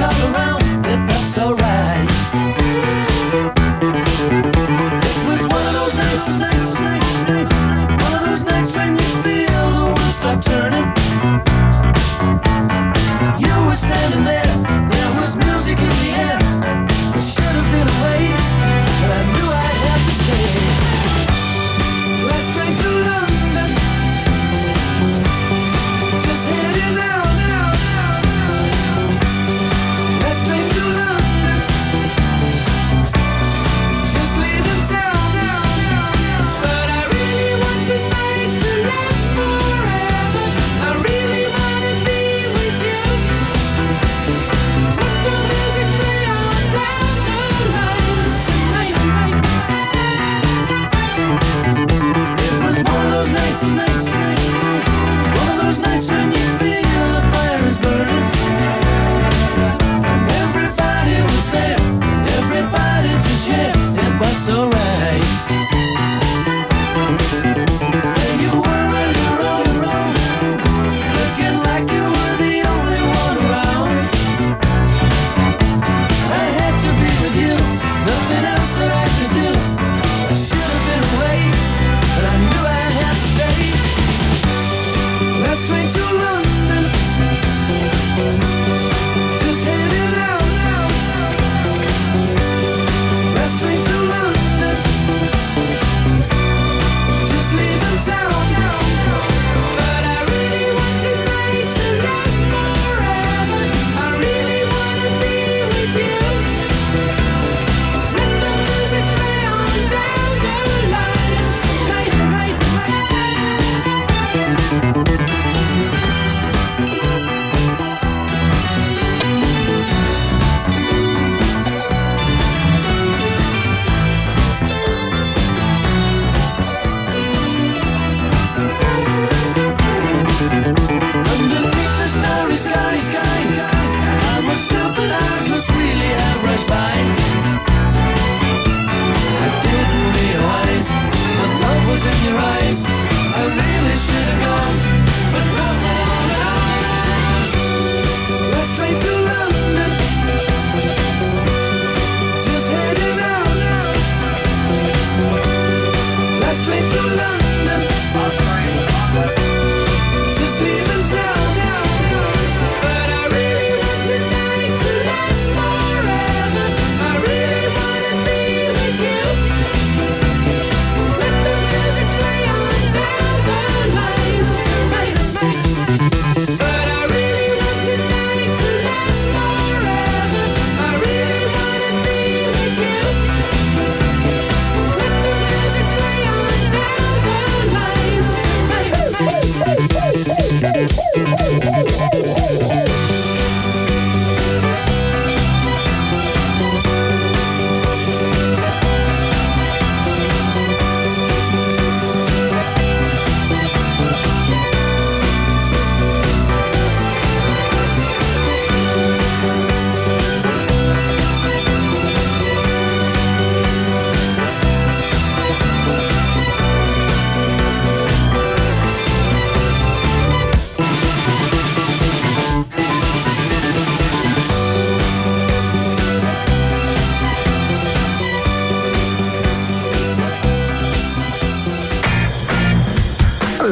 [0.00, 0.61] All around.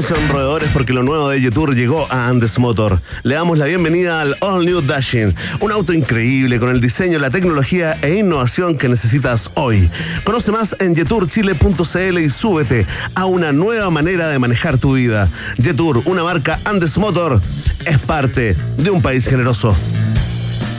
[0.00, 2.98] Atención, roedores, porque lo nuevo de Jetour llegó a Andes Motor.
[3.22, 7.28] Le damos la bienvenida al All New Dashing, un auto increíble con el diseño, la
[7.28, 9.90] tecnología e innovación que necesitas hoy.
[10.24, 15.28] Conoce más en jeturchile.cl y súbete a una nueva manera de manejar tu vida.
[15.62, 17.38] Jetour, una marca Andes Motor,
[17.84, 19.76] es parte de un país generoso.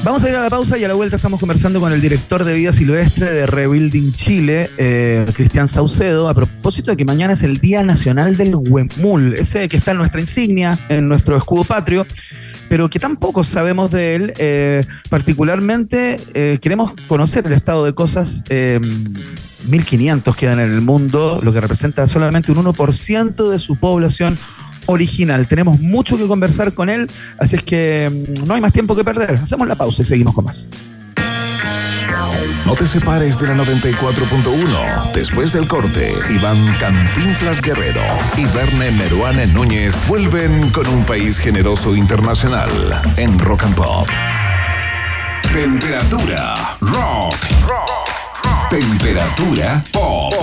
[0.03, 2.43] Vamos a ir a la pausa y a la vuelta estamos conversando con el director
[2.43, 7.43] de vida silvestre de Rebuilding Chile, eh, Cristian Saucedo, a propósito de que mañana es
[7.43, 12.07] el Día Nacional del Huemul, ese que está en nuestra insignia, en nuestro escudo patrio,
[12.67, 14.33] pero que tampoco sabemos de él.
[14.37, 18.43] eh, particularmente eh, queremos conocer el estado de cosas.
[18.49, 24.35] eh, 1.500 quedan en el mundo, lo que representa solamente un 1% de su población
[24.91, 25.47] original.
[25.47, 29.03] Tenemos mucho que conversar con él, así es que mm, no hay más tiempo que
[29.03, 29.31] perder.
[29.35, 30.67] Hacemos la pausa y seguimos con más.
[32.65, 35.11] No te separes de la 94.1.
[35.13, 38.01] Después del corte, Iván Cantinflas Guerrero
[38.37, 42.69] y Verne Meruane Núñez vuelven con un país generoso internacional
[43.17, 44.07] en Rock and Pop.
[45.51, 47.35] Temperatura rock.
[48.69, 50.33] Temperatura pop.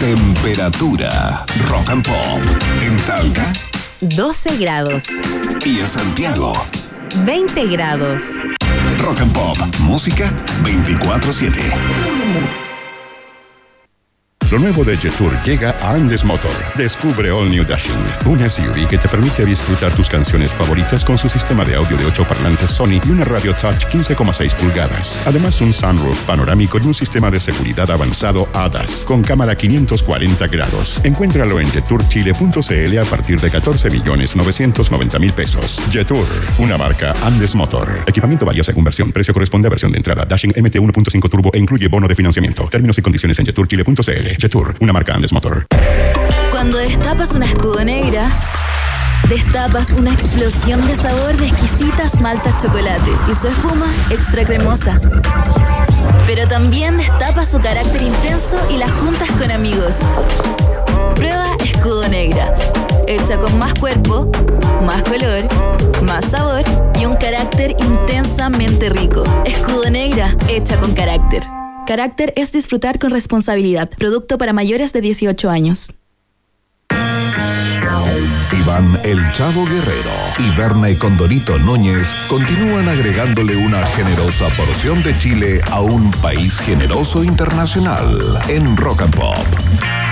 [0.00, 2.40] Temperatura rock and pop.
[2.82, 3.52] En Talca
[4.00, 5.06] 12 grados,
[5.64, 6.52] y en Santiago.
[7.24, 8.22] 20 grados.
[8.98, 9.56] Rock and Pop.
[9.80, 10.30] Música
[10.62, 12.67] 24-7.
[14.50, 16.50] Lo nuevo de Jetour llega a Andes Motor.
[16.74, 17.92] Descubre All New Dashing,
[18.24, 22.06] un SUV que te permite disfrutar tus canciones favoritas con su sistema de audio de
[22.06, 25.20] 8 parlantes Sony y una radio touch 15,6 pulgadas.
[25.26, 30.98] Además, un sunroof panorámico y un sistema de seguridad avanzado ADAS con cámara 540 grados.
[31.04, 35.78] Encuéntralo en jeturchile.cl a partir de 14 millones 990 mil pesos.
[35.92, 38.04] Jetour, una marca Andes Motor.
[38.06, 39.12] Equipamiento varía según versión.
[39.12, 40.24] Precio corresponde a versión de entrada.
[40.24, 42.66] Dashing MT 1.5 Turbo e incluye bono de financiamiento.
[42.70, 44.37] Términos y condiciones en jeturchile.cl.
[44.38, 45.66] Jetour, una marca Andes Motor.
[46.52, 48.28] Cuando destapas una escudo negra,
[49.28, 55.00] destapas una explosión de sabor de exquisitas maltas chocolate y su espuma extra cremosa.
[56.26, 59.94] Pero también destapas su carácter intenso y las juntas con amigos.
[61.16, 62.56] Prueba escudo negra,
[63.08, 64.30] hecha con más cuerpo,
[64.86, 65.48] más color,
[66.02, 66.62] más sabor
[67.00, 69.24] y un carácter intensamente rico.
[69.44, 71.57] Escudo negra, hecha con carácter.
[71.88, 73.88] Carácter es disfrutar con responsabilidad.
[73.88, 75.94] Producto para mayores de 18 años.
[78.52, 85.62] Iván El Chavo Guerrero y Verne Condorito Núñez continúan agregándole una generosa porción de Chile
[85.70, 90.07] a un país generoso internacional en Rock and Pop.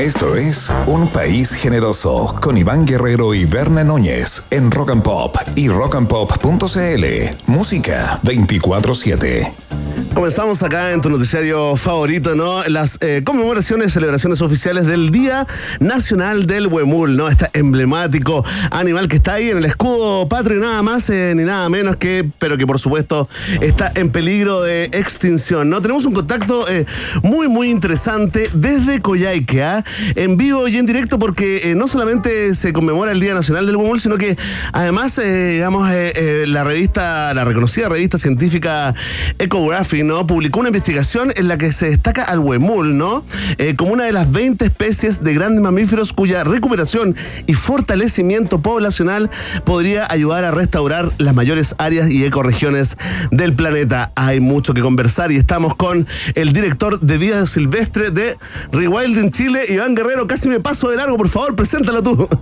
[0.00, 5.36] Esto es Un País Generoso con Iván Guerrero y Berna Núñez en Rock and Pop
[5.56, 7.04] y rockandpop.cl.
[7.46, 9.69] Música 24-7.
[10.14, 12.62] Comenzamos acá en tu noticiario favorito, ¿no?
[12.64, 15.46] Las eh, conmemoraciones, celebraciones oficiales del Día
[15.78, 17.28] Nacional del Huemul, ¿no?
[17.28, 21.68] Este emblemático animal que está ahí en el escudo patrio, nada más eh, ni nada
[21.68, 23.28] menos que, pero que por supuesto
[23.60, 25.80] está en peligro de extinción, ¿no?
[25.80, 26.86] Tenemos un contacto eh,
[27.22, 29.84] muy, muy interesante desde Coyhaique, ¿ah?
[30.16, 34.00] En vivo y en directo porque no solamente se conmemora el Día Nacional del Huemul,
[34.00, 34.36] sino que
[34.72, 38.94] además, digamos, la revista, la reconocida revista científica
[39.38, 43.22] Ecography, Publicó una investigación en la que se destaca al huemul, ¿no?
[43.58, 47.14] Eh, como una de las 20 especies de grandes mamíferos cuya recuperación
[47.46, 49.30] y fortalecimiento poblacional
[49.64, 52.96] podría ayudar a restaurar las mayores áreas y ecorregiones
[53.30, 54.12] del planeta.
[54.14, 58.38] Hay mucho que conversar y estamos con el director de vida silvestre de
[58.72, 60.26] Rewild en Chile, Iván Guerrero.
[60.26, 62.28] Casi me paso de largo, por favor, preséntalo tú.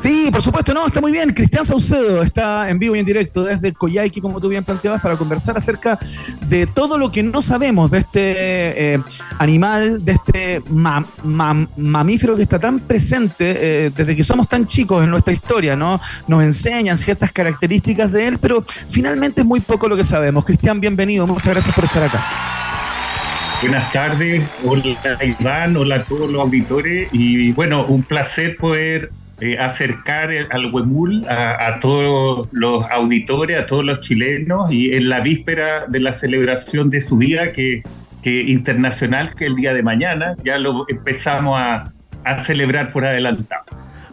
[0.00, 1.30] Sí, por supuesto, no, está muy bien.
[1.30, 5.16] Cristian Saucedo está en vivo y en directo desde Coyhaique, como tú bien planteabas, para
[5.16, 5.98] conversar acerca
[6.48, 9.00] de todo lo que no sabemos de este eh,
[9.38, 14.66] animal, de este ma- ma- mamífero que está tan presente eh, desde que somos tan
[14.66, 16.00] chicos en nuestra historia, ¿no?
[16.26, 20.44] Nos enseñan ciertas características de él, pero finalmente es muy poco lo que sabemos.
[20.44, 22.24] Cristian, bienvenido, muchas gracias por estar acá.
[23.62, 24.98] Buenas tardes, hola
[25.40, 29.10] Iván, hola a todos los auditores y bueno, un placer poder
[29.40, 34.94] eh, acercar el- al Huemul a, a todos los auditores, a todos los chilenos y
[34.94, 37.82] en la víspera de la celebración de su día que,
[38.22, 41.92] que internacional, que el día de mañana, ya lo empezamos a,
[42.24, 43.64] a celebrar por adelantado.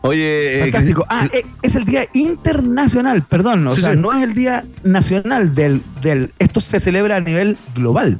[0.03, 1.05] Oye, eh, Fantástico.
[1.09, 3.99] Ah, eh, es el día internacional, perdón, o Sí, sea, sí.
[3.99, 6.31] no es el día nacional del, del...
[6.39, 8.17] Esto se celebra a nivel global.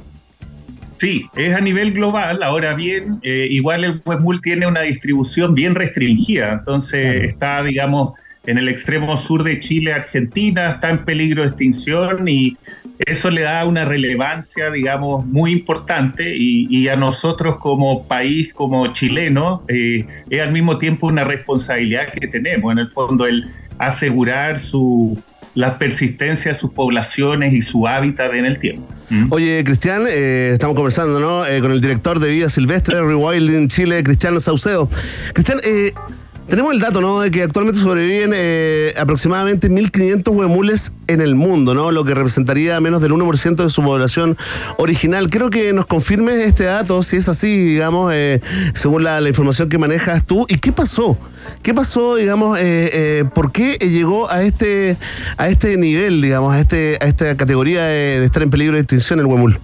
[1.02, 2.43] Sí, es a nivel global.
[2.43, 6.54] Ahora bien, eh, igual el Huemul tiene una distribución bien restringida.
[6.54, 7.28] Entonces Claro.
[7.28, 8.14] está, digamos,
[8.45, 12.56] en el extremo sur de Chile, Argentina, está en peligro de extinción y
[12.99, 18.86] eso le da una relevancia, digamos, muy importante y, y a nosotros como país, como
[18.93, 23.49] chilenos, eh, es al mismo tiempo una responsabilidad que tenemos, en el fondo, el
[23.80, 25.20] asegurar su,
[25.54, 28.88] la persistencia de sus poblaciones y su hábitat en el tiempo.
[29.10, 29.28] ¿Mm?
[29.32, 31.45] Oye, Cristian, eh, estamos conversando ¿no?
[31.45, 34.89] Eh, con el director de Vida Silvestre Rewilding Chile, Cristian Saucedo.
[35.34, 35.93] Cristian, eh,
[36.48, 37.22] tenemos el dato ¿no?
[37.22, 41.92] de que actualmente sobreviven eh, aproximadamente 1.500 huemules en el mundo, ¿no?
[41.92, 44.38] lo que representaría menos del 1% de su población
[44.78, 45.30] original.
[45.30, 48.42] Quiero que nos confirmes este dato, si es así, digamos, eh,
[48.74, 50.46] según la, información que manejas tú.
[50.50, 51.18] ¿Y qué pasó?
[51.64, 54.98] ¿Qué pasó, digamos, eh, eh, por qué llegó a este,
[55.38, 58.82] a este nivel, digamos, a, este, a esta categoría de, de estar en peligro de
[58.82, 59.60] extinción el huemul?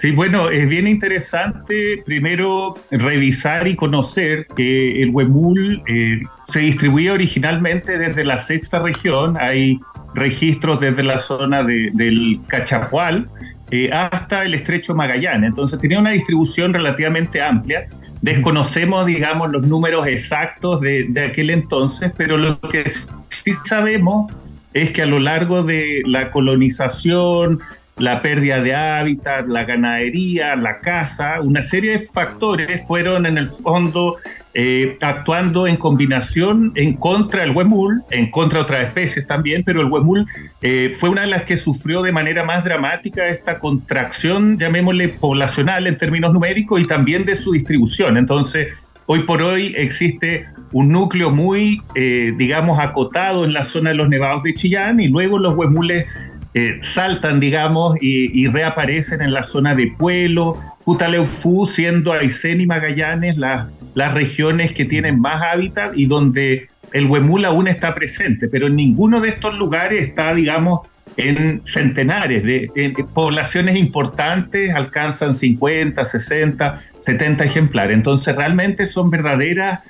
[0.00, 7.12] Sí, bueno, es bien interesante primero revisar y conocer que el huemul eh, se distribuía
[7.12, 9.36] originalmente desde la sexta región.
[9.38, 9.78] Hay
[10.14, 13.28] registros desde la zona de- del Cachapual
[13.70, 15.50] eh, hasta el estrecho Magallanes.
[15.50, 17.86] Entonces tenía una distribución relativamente amplia.
[18.22, 24.32] Desconocemos, digamos, los números exactos de, de aquel entonces, pero lo que sí sabemos
[24.72, 27.60] es que a lo largo de la colonización,
[28.00, 33.48] la pérdida de hábitat, la ganadería, la caza, una serie de factores fueron en el
[33.48, 34.16] fondo
[34.54, 39.80] eh, actuando en combinación en contra del huemul, en contra de otras especies también, pero
[39.80, 40.26] el huemul
[40.62, 45.86] eh, fue una de las que sufrió de manera más dramática esta contracción, llamémosle poblacional
[45.86, 48.16] en términos numéricos y también de su distribución.
[48.16, 48.68] Entonces,
[49.12, 54.08] Hoy por hoy existe un núcleo muy, eh, digamos, acotado en la zona de los
[54.08, 56.06] nevados de Chillán y luego los huemules
[56.54, 63.36] eh, saltan, digamos, y, reaparecen en la zona de Pueblo, Futaleufú, siendo Aysén y Magallanes
[63.36, 68.66] las, las regiones que tienen más hábitat y donde el huemul aún está presente, pero
[68.66, 70.80] en ninguno de estos lugares está, digamos,
[71.16, 77.94] en centenares de en poblaciones importantes, alcanzan 50, 60, 70 ejemplares.
[77.94, 79.80] Entonces realmente son verdaderas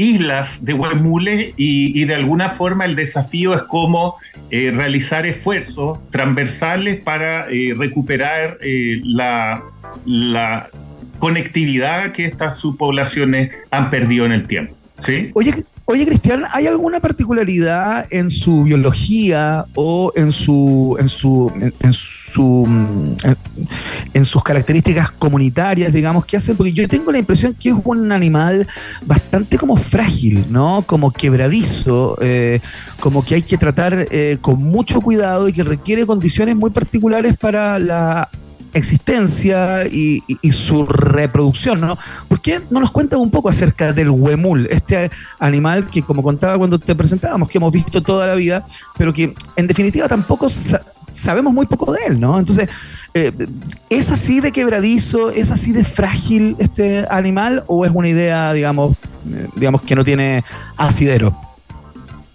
[0.00, 4.16] islas de huemules y, y de alguna forma el desafío es cómo
[4.50, 9.62] eh, realizar esfuerzos transversales para eh, recuperar eh, la,
[10.06, 10.70] la
[11.18, 14.74] conectividad que estas subpoblaciones han perdido en el tiempo.
[15.04, 15.30] ¿sí?
[15.34, 15.54] Oye,
[15.90, 22.64] oye, Cristian, ¿hay alguna particularidad en su biología o en su en su en, su
[22.66, 23.36] mm, en,
[24.14, 26.56] en sus características comunitarias, digamos, que hacen?
[26.56, 28.68] Porque yo tengo la impresión que es un animal
[29.04, 30.82] bastante como frágil, ¿no?
[30.86, 32.60] Como quebradizo, eh,
[33.00, 37.36] como que hay que tratar eh, con mucho cuidado y que requiere condiciones muy particulares
[37.36, 38.30] para la
[38.72, 41.98] existencia y, su reproducción, ¿no?
[42.28, 46.58] ¿Por qué no nos cuentas un poco acerca del huemul, este animal que, como contaba
[46.58, 48.66] cuando te presentábamos, que hemos visto toda la vida,
[48.96, 52.38] pero que en definitiva tampoco sa- sabemos muy poco de él, ¿no?
[52.38, 52.68] Entonces,
[53.14, 53.32] eh,
[53.88, 58.96] ¿es así de quebradizo, es así de frágil este animal o es una idea, digamos,
[59.32, 60.44] eh, digamos que no tiene
[60.76, 61.49] asidero?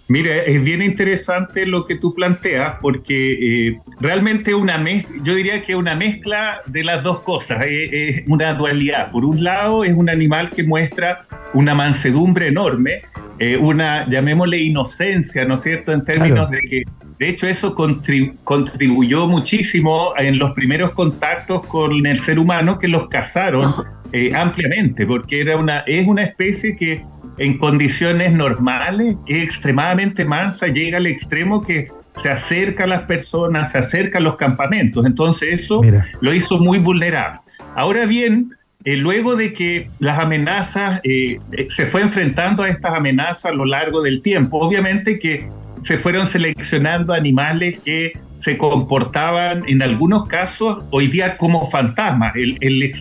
[0.08, 5.62] Mira, es bien interesante lo que tú planteas porque eh, realmente una mez yo diría
[5.62, 9.10] que una mezcla de las dos cosas, es, es una dualidad.
[9.10, 11.22] Por un lado es un animal que muestra
[11.54, 13.02] una mansedumbre enorme,
[13.40, 16.50] eh, una, llamémosle inocencia, ¿no es cierto?, en términos Claro.
[16.50, 16.82] de que,
[17.18, 22.86] de hecho, eso contri- contribuyó muchísimo en los primeros contactos con el ser humano que
[22.88, 23.74] los cazaron
[24.12, 27.02] eh, ampliamente, porque era una, es una especie que
[27.38, 33.72] en condiciones normales es extremadamente mansa, llega al extremo que se acerca a las personas,
[33.72, 35.04] se acerca a los campamentos.
[35.04, 36.06] Entonces eso Mira.
[36.20, 37.40] lo hizo muy vulnerable.
[37.74, 38.50] Ahora bien,
[38.84, 43.52] eh, luego de que las amenazas, eh, eh, se fue enfrentando a estas amenazas a
[43.52, 45.48] lo largo del tiempo, obviamente que
[45.82, 52.34] se fueron seleccionando animales que se comportaban en algunos casos hoy día como fantasmas.
[52.36, 52.58] El,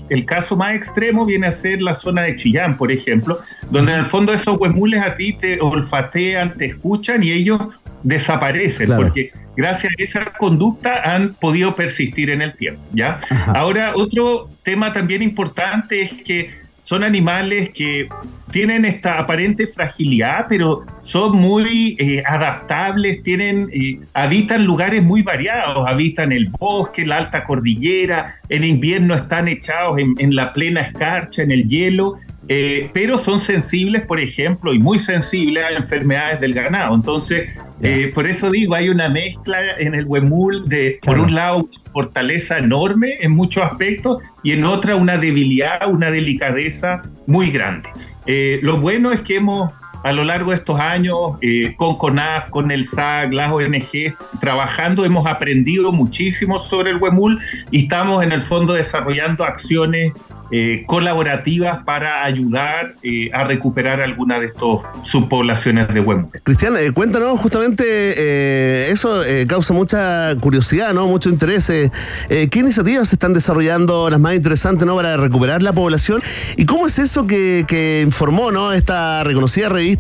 [0.10, 4.00] el caso más extremo viene a ser la zona de Chillán, por ejemplo, donde en
[4.00, 7.62] el fondo esos huemules a ti te olfatean, te escuchan y ellos
[8.04, 9.04] desaparecen, Claro.
[9.04, 12.82] porque gracias a esa conducta han podido persistir en el tiempo.
[12.94, 13.20] ¿ya?
[13.30, 13.52] Ajá.
[13.54, 18.08] Ahora, otro tema también importante es que son animales que
[18.52, 25.84] tienen esta aparente fragilidad, pero son muy eh, adaptables, tienen, eh, habitan lugares muy variados,
[25.88, 31.42] habitan el bosque, la alta cordillera, en invierno están echados en, en la plena escarcha,
[31.42, 36.54] en el hielo, eh, pero son sensibles, por ejemplo, y muy sensibles a enfermedades del
[36.54, 36.94] ganado.
[36.96, 37.50] Entonces,
[37.82, 41.24] eh, por eso digo, hay una mezcla en el huemul de, por Claro.
[41.28, 47.04] un lado, una fortaleza enorme en muchos aspectos y en otra una debilidad, una delicadeza
[47.26, 47.90] muy grande.
[48.28, 49.72] Eh, lo bueno es que hemos,
[50.06, 55.04] a lo largo de estos años, eh, con CONAF, con el SAC, las ONG, trabajando,
[55.04, 57.40] hemos aprendido muchísimo sobre el huemul
[57.72, 60.14] y estamos en el fondo desarrollando acciones
[60.52, 66.28] eh, colaborativas para ayudar eh, a recuperar algunas de estas subpoblaciones de huemul.
[66.44, 71.08] Cristian, cuéntanos justamente eso causa mucha curiosidad, ¿no?
[71.08, 71.66] Mucho interés.
[71.66, 74.96] ¿Qué iniciativas se están desarrollando las más interesantes, ¿no?
[74.96, 76.22] Para recuperar la población
[76.58, 78.72] y cómo es eso que, que informó, ¿no?
[78.72, 79.95] Esta reconocida revista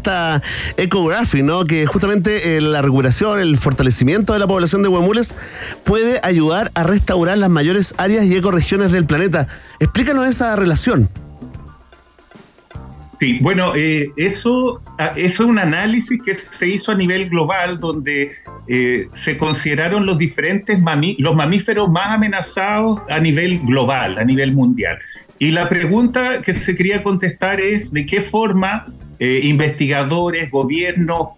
[0.77, 1.65] Ecography, ¿no?
[1.65, 5.35] Que justamente eh, la recuperación, el fortalecimiento de la población de huemules
[5.83, 9.47] puede ayudar a restaurar las mayores áreas y ecorregiones del planeta.
[9.79, 11.09] Explícanos esa relación.
[13.19, 17.79] Sí, bueno, eh, eso, ah, eso es un análisis que se hizo a nivel global
[17.79, 18.33] donde
[18.67, 20.79] eh, se consideraron los diferentes
[21.17, 24.97] los mamíferos más amenazados a nivel global, a nivel mundial.
[25.39, 28.85] Y la pregunta que se quería contestar es de qué forma
[29.19, 31.29] eh, investigadores, gobiernos,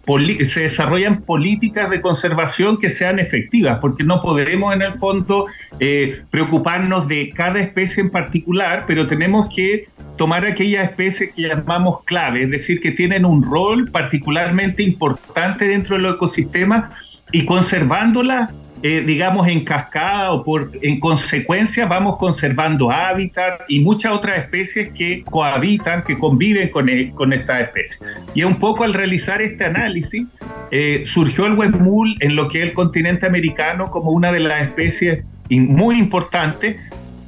[0.48, 5.46] se desarrollan políticas de conservación que sean efectivas, porque no podemos en el fondo
[5.78, 9.84] eh, preocuparnos de cada especie en particular, pero tenemos que
[10.16, 15.96] tomar aquellas especies que llamamos clave, es decir, que tienen un rol particularmente importante dentro
[15.96, 16.90] del ecosistema
[17.32, 18.52] y conservándolas,
[18.82, 24.90] eh, digamos, en cascada o por, en consecuencia vamos conservando hábitat y muchas otras especies
[24.90, 28.00] que cohabitan, que conviven con, el- con estas especies.
[28.34, 30.26] Y un poco al realizar este análisis,
[30.70, 34.62] eh, surgió el huemul en lo que es el continente americano como una de las
[34.62, 36.80] especies muy importantes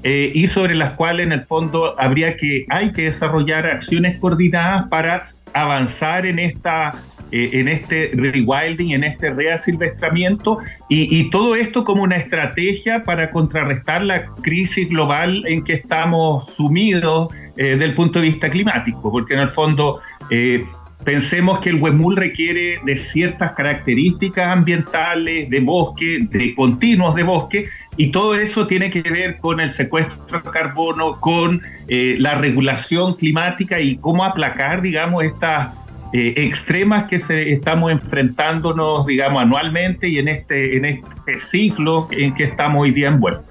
[0.03, 4.89] eh, y sobre las cuales en el fondo habría que, hay que desarrollar acciones coordinadas
[4.89, 6.93] para avanzar en esta
[7.33, 10.59] eh, en este rewilding, en este reasilvestramiento
[10.89, 16.49] y, y todo esto como una estrategia para contrarrestar la crisis global en que estamos
[16.55, 20.01] sumidos eh, del punto de vista climático, porque en el fondo
[20.31, 20.65] eh,
[21.05, 27.67] pensemos que el huemul requiere de ciertas características ambientales, de bosque, de continuos de bosque,
[27.99, 33.15] y todo eso tiene que ver con el secuestro de carbono, con eh, la regulación
[33.15, 35.75] climática y cómo aplacar, digamos, estas
[36.13, 42.35] eh, extremas que se, estamos enfrentándonos, digamos, anualmente y en este, en este ciclo en
[42.35, 43.45] que estamos hoy día envueltos.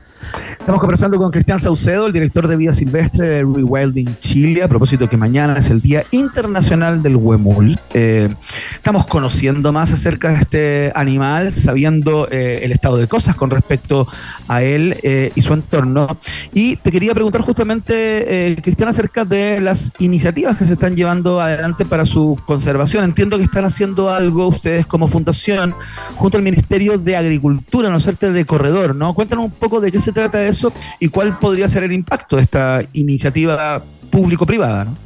[0.59, 5.09] Estamos conversando con Cristian Saucedo, el director de vida silvestre de Rewilding Chile, a propósito
[5.09, 7.79] que mañana es el Día Internacional del Huemul.
[7.93, 8.29] Eh,
[8.75, 14.05] estamos conociendo más acerca de este animal, sabiendo eh, el estado de cosas con respecto
[14.47, 16.19] a él eh, y su entorno.
[16.53, 21.41] Y te quería preguntar justamente, eh, Cristian, acerca de las iniciativas que se están llevando
[21.41, 23.05] adelante para su conservación.
[23.05, 25.73] Entiendo que están haciendo algo ustedes como fundación
[26.15, 29.15] junto al Ministerio de Agricultura, no serte de corredor, ¿no?
[29.15, 32.41] Cuéntanos un poco de qué se trata eso y cuál podría ser el impacto de
[32.43, 34.85] esta iniciativa público-privada.
[34.85, 34.97] ¿no?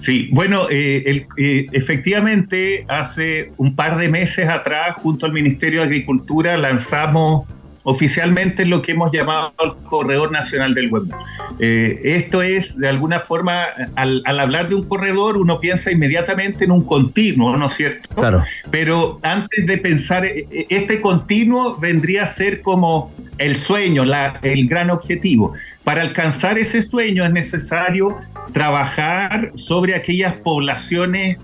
[0.00, 5.80] Sí, bueno, eh, el- eh, efectivamente, hace un par de meses atrás, junto al Ministerio
[5.80, 7.46] de Agricultura, lanzamos
[7.90, 11.14] oficialmente lo que hemos llamado el Corredor Nacional del Huemul.
[11.58, 13.64] Eh, esto es, de alguna forma,
[13.96, 18.06] al, al hablar de un corredor, uno piensa inmediatamente en un continuo, ¿no es cierto?
[18.14, 18.44] Claro.
[18.70, 24.38] Pero antes de pensar, eh, eh, este continuo vendría a ser como el sueño, la-
[24.42, 25.54] el gran objetivo.
[25.84, 28.16] Para alcanzar ese sueño es necesario
[28.52, 31.38] trabajar sobre aquellas poblaciones,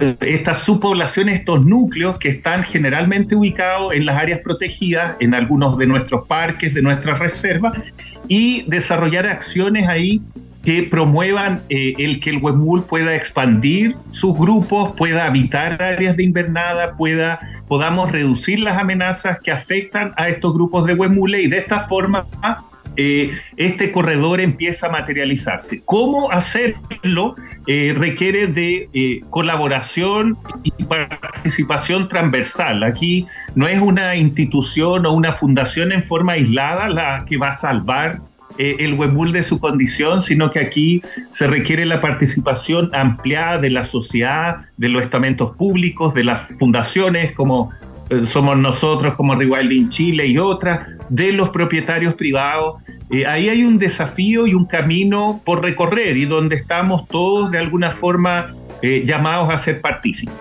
[0.00, 5.78] eh, estas subpoblaciones, estos núcleos que están generalmente ubicados en las áreas protegidas, en algunos
[5.78, 7.74] de nuestros parques, de nuestras reservas,
[8.28, 10.20] y desarrollar acciones ahí
[10.62, 16.24] que promuevan eh, el que el huemul pueda expandir sus grupos, pueda habitar áreas de
[16.24, 21.58] invernada, pueda, podamos reducir las amenazas que afectan a estos grupos de huemules y de
[21.58, 22.26] esta forma
[22.98, 25.80] eh, este corredor empieza a materializarse.
[25.84, 27.36] ¿Cómo hacerlo?
[27.68, 32.82] Eh, requiere de eh, colaboración y participación transversal.
[32.82, 37.52] Aquí no es una institución o una fundación en forma aislada la que va a
[37.54, 38.20] salvar
[38.58, 43.70] eh, el huemul de su condición, sino que aquí se requiere la participación ampliada de
[43.70, 47.70] la sociedad, de los estamentos públicos, de las fundaciones como
[48.26, 52.82] somos nosotros, como Rewilding Chile y otras, de los propietarios privados.
[53.10, 57.58] Eh, ahí hay un desafío y un camino por recorrer y donde estamos todos de
[57.58, 58.46] alguna forma
[58.80, 60.34] eh, llamados a ser partícipes.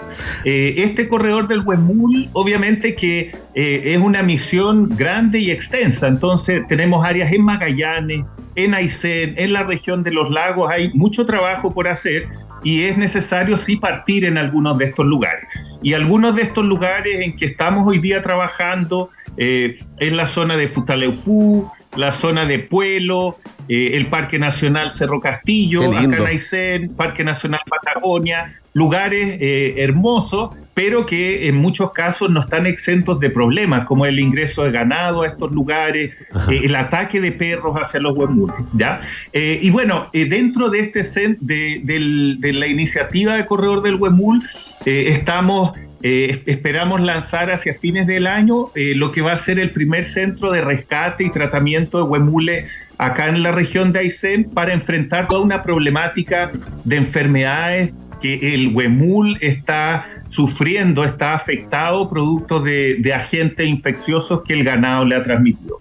[0.45, 6.67] Eh, este corredor del Huemul, obviamente que eh, es una misión grande y extensa, entonces
[6.67, 11.73] tenemos áreas en Magallanes, en Aysén, en la región de los lagos, hay mucho trabajo
[11.73, 12.27] por hacer
[12.63, 15.45] y es necesario sí partir en algunos de estos lugares.
[15.81, 20.55] Y algunos de estos lugares en que estamos hoy día trabajando eh, es la zona
[20.57, 23.37] de Futaleufú, la zona de Puelo,
[23.67, 25.81] eh, el Parque Nacional Cerro Castillo,
[26.25, 33.19] Aysén, Parque Nacional Patagonia, lugares eh, hermosos, pero que en muchos casos no están exentos
[33.19, 36.13] de problemas, como el ingreso de ganado a estos lugares,
[36.49, 39.01] eh, el ataque de perros hacia los huemules, ¿ya?
[39.33, 41.03] Eh, y bueno, dentro de, este
[41.39, 44.41] de, del- de la iniciativa de Corredor del Huemul,
[44.85, 45.71] eh, estamos...
[46.03, 50.05] eh, esperamos lanzar hacia fines del año eh, lo que va a ser el primer
[50.05, 52.69] centro de rescate y tratamiento de huemules
[52.99, 56.51] acá en la región de Aysén para enfrentar toda una problemática
[56.83, 64.53] de enfermedades que el huemul está sufriendo, está afectado producto de, de agentes infecciosos que
[64.53, 65.77] el ganado le ha transmitido.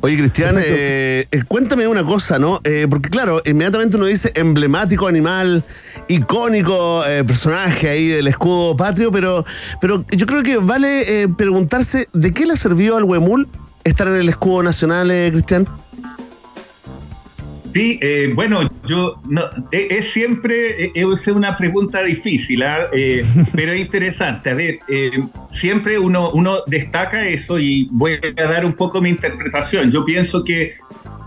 [0.00, 2.60] Oye, Cristian, eh, eh, cuéntame una cosa, ¿no?
[2.64, 5.64] Eh, porque claro, inmediatamente uno dice emblemático animal,
[6.08, 9.44] icónico eh, personaje ahí del escudo patrio, pero,
[9.80, 13.48] pero yo creo que vale eh, preguntarse de qué le sirvió al Huemul
[13.84, 15.66] estar en el escudo nacional, eh, Cristian.
[17.74, 22.86] Sí, eh, bueno, yo no, es, es siempre eh, es una pregunta difícil, ¿ah?
[22.92, 24.50] Eh, pero interesante.
[24.50, 25.10] A ver, eh,
[25.50, 29.90] siempre uno, uno destaca eso y voy a dar un poco mi interpretación.
[29.90, 30.76] Yo pienso que,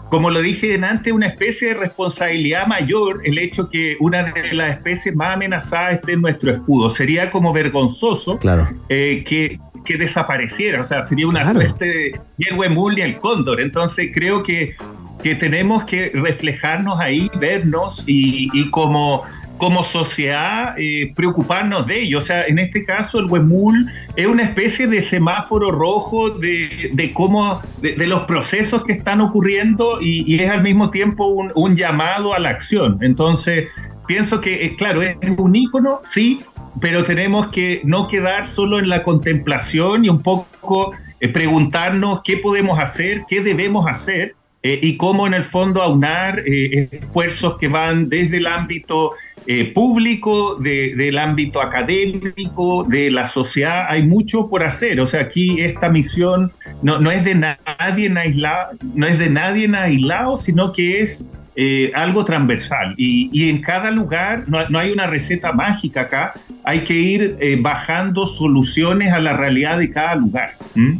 [0.10, 4.72] como lo dije antes, una especie de responsabilidad mayor el hecho que una de las
[4.78, 6.90] especies más amenazadas esté en nuestro escudo.
[6.90, 8.68] Sería como vergonzoso Claro.
[8.90, 10.82] eh, que, que desapareciera.
[10.82, 11.62] O sea, sería una Claro.
[11.62, 13.62] suerte de ni el huemul ni el cóndor.
[13.62, 14.76] Entonces creo que,
[15.22, 19.24] que tenemos que reflejarnos ahí, vernos y, como,
[19.58, 22.20] como sociedad eh, preocuparnos de ello.
[22.20, 27.14] O sea, en este caso el huemul es una especie de semáforo rojo de, de
[27.14, 32.34] cómo, de, los procesos que están ocurriendo y, es al mismo tiempo un, un llamado
[32.34, 32.98] a la acción.
[33.02, 33.70] Entonces,
[34.08, 36.42] pienso que, eh, claro, es un ícono, sí,
[36.80, 42.38] pero tenemos que no quedar solo en la contemplación y un poco eh, preguntarnos qué
[42.38, 47.68] podemos hacer, qué debemos hacer eh, y cómo en el fondo aunar eh, esfuerzos que
[47.68, 49.14] van desde el ámbito
[49.48, 53.86] eh, público, de- del ámbito académico, de la sociedad.
[53.90, 55.00] Hay mucho por hacer.
[55.02, 56.52] O sea, aquí esta misión
[56.84, 61.02] no, no es de nadie en aislado, no es de nadie en aislado, sino que
[61.02, 62.94] es eh, algo transversal.
[62.98, 66.34] Y, y en cada lugar no, no hay una receta mágica acá.
[66.64, 70.54] Hay que ir eh, bajando soluciones a la realidad de cada lugar.
[70.76, 71.00] ¿Mm?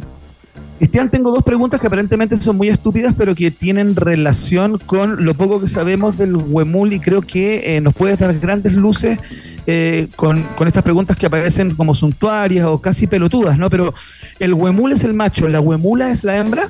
[0.82, 5.32] Cristian, tengo dos preguntas que aparentemente son muy estúpidas, pero que tienen relación con lo
[5.32, 9.20] poco que sabemos del Huemul y creo que eh, nos puedes dar grandes luces
[9.68, 13.70] eh, con estas preguntas que aparecen como suntuarias o casi pelotudas, ¿no?
[13.70, 13.94] Pero
[14.40, 16.68] el Huemul es el macho, ¿la Huemula es la hembra?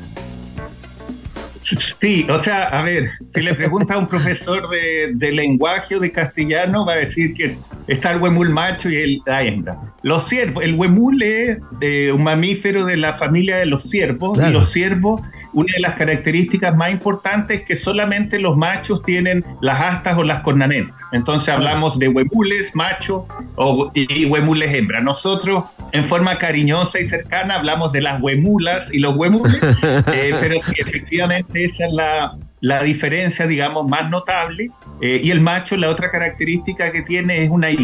[1.62, 6.00] Sí, o sea, a ver, si le pregunta a un profesor de, de lenguaje o
[6.00, 7.56] de castellano, va a decir que
[7.86, 9.78] está el huemul macho y el, la hembra.
[10.02, 14.50] Los ciervos, el huemul es eh, un mamífero de la familia de los ciervos Claro.
[14.50, 15.20] y los ciervos,
[15.52, 20.24] una de las características más importantes es que solamente los machos tienen las astas o
[20.24, 20.94] las cornanetas.
[21.12, 25.00] Entonces hablamos de huemules macho o, y huemules hembra.
[25.00, 29.60] Nosotros en forma cariñosa y cercana hablamos de las huemulas y los huemules,
[30.12, 34.70] eh, pero sí, efectivamente esa es la, la diferencia, digamos, más notable.
[35.00, 37.76] Eh, y el macho, la otra característica que tiene es una Y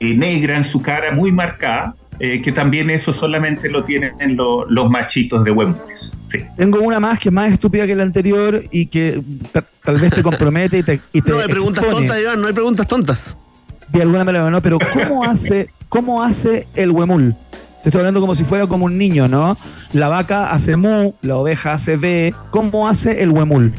[0.00, 4.64] eh, negra en su cara muy marcada, eh, que también eso solamente lo tienen lo-
[4.70, 6.12] los machitos de huemules.
[6.30, 6.38] Sí.
[6.56, 9.20] Tengo una más que es más estúpida que la anterior y que
[9.52, 12.40] ta- tal vez te compromete y te, y te No hay preguntas expone tontas, Iván,
[12.40, 13.38] no hay preguntas tontas.
[13.88, 14.60] De alguna manera, ¿no?
[14.60, 17.34] Pero ¿cómo hace, cómo hace el huemul?
[17.82, 19.56] Te estoy hablando como si fuera como un niño, ¿no?
[19.92, 22.34] La vaca hace mu, la oveja hace ve.
[22.50, 23.74] ¿Cómo hace el huemul?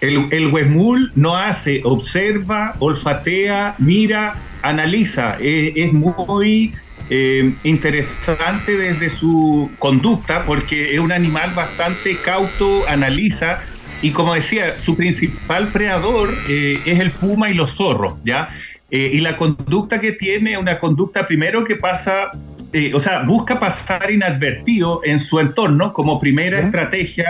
[0.00, 5.36] El, el huemul no hace, observa, olfatea, mira, analiza.
[5.40, 6.72] Eh, es muy
[7.10, 13.60] eh, interesante desde su conducta porque es un animal bastante cauto, analiza.
[14.02, 18.50] Y como decía, su principal predador eh, es el puma y los zorros, ¿ya?
[18.90, 22.30] Eh, y la conducta que tiene, una conducta primero que pasa,
[22.72, 26.64] eh, o sea, busca pasar inadvertido en su entorno como primera ¿Ya?
[26.66, 27.26] estrategia,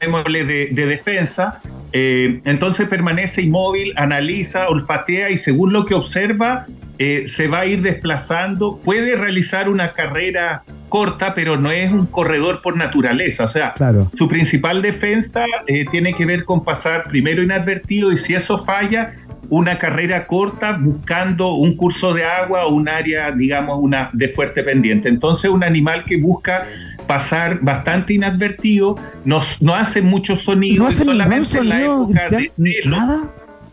[0.00, 1.60] llamémosle de, de defensa.
[1.92, 6.66] Eh, entonces permanece inmóvil, analiza, olfatea y según lo que observa,
[6.98, 8.78] eh, se va a ir desplazando.
[8.84, 13.44] Puede realizar una carrera corta, pero no es un corredor por naturaleza.
[13.44, 14.10] O sea, Claro.
[14.16, 19.12] su principal defensa eh, tiene que ver con pasar primero inadvertido y si eso falla,
[19.50, 24.62] una carrera corta buscando un curso de agua o un área, digamos, una de fuerte
[24.62, 25.08] pendiente.
[25.08, 26.66] Entonces, un animal que busca
[27.06, 32.04] pasar bastante inadvertido, no, no hace muchos sonidos, ¿No hace ningún solamente en la sonido,
[32.04, 32.96] época de celo.
[32.96, 33.20] ¿Nada?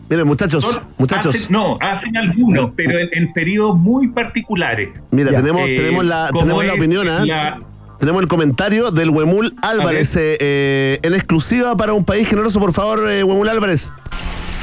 [0.09, 1.35] Miren, muchachos, No, muchachos.
[1.35, 4.89] hacen- no, hacen algunos, pero en, en periodos muy particulares.
[5.11, 5.37] Mira, Ya.
[5.37, 7.57] tenemos, Eh, tenemos la, tenemos la opinión, la-
[7.97, 12.73] Tenemos el comentario del Huemul Álvarez eh, eh, en exclusiva para un país generoso, por
[12.73, 13.93] favor, eh, Huemul Álvarez.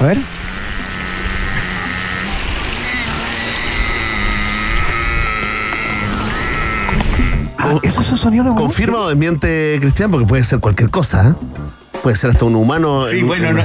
[0.01, 0.19] A ver.
[7.77, 8.65] Ah, ¿Eso es un sonido de huemul?
[8.65, 10.11] ¿Confirma o desmiente, Cristian?
[10.11, 11.31] Porque puede ser cualquier cosa.
[11.31, 11.47] ¿eh?
[12.03, 13.63] Puede ser hasta un humano Sí, en, bueno, en no.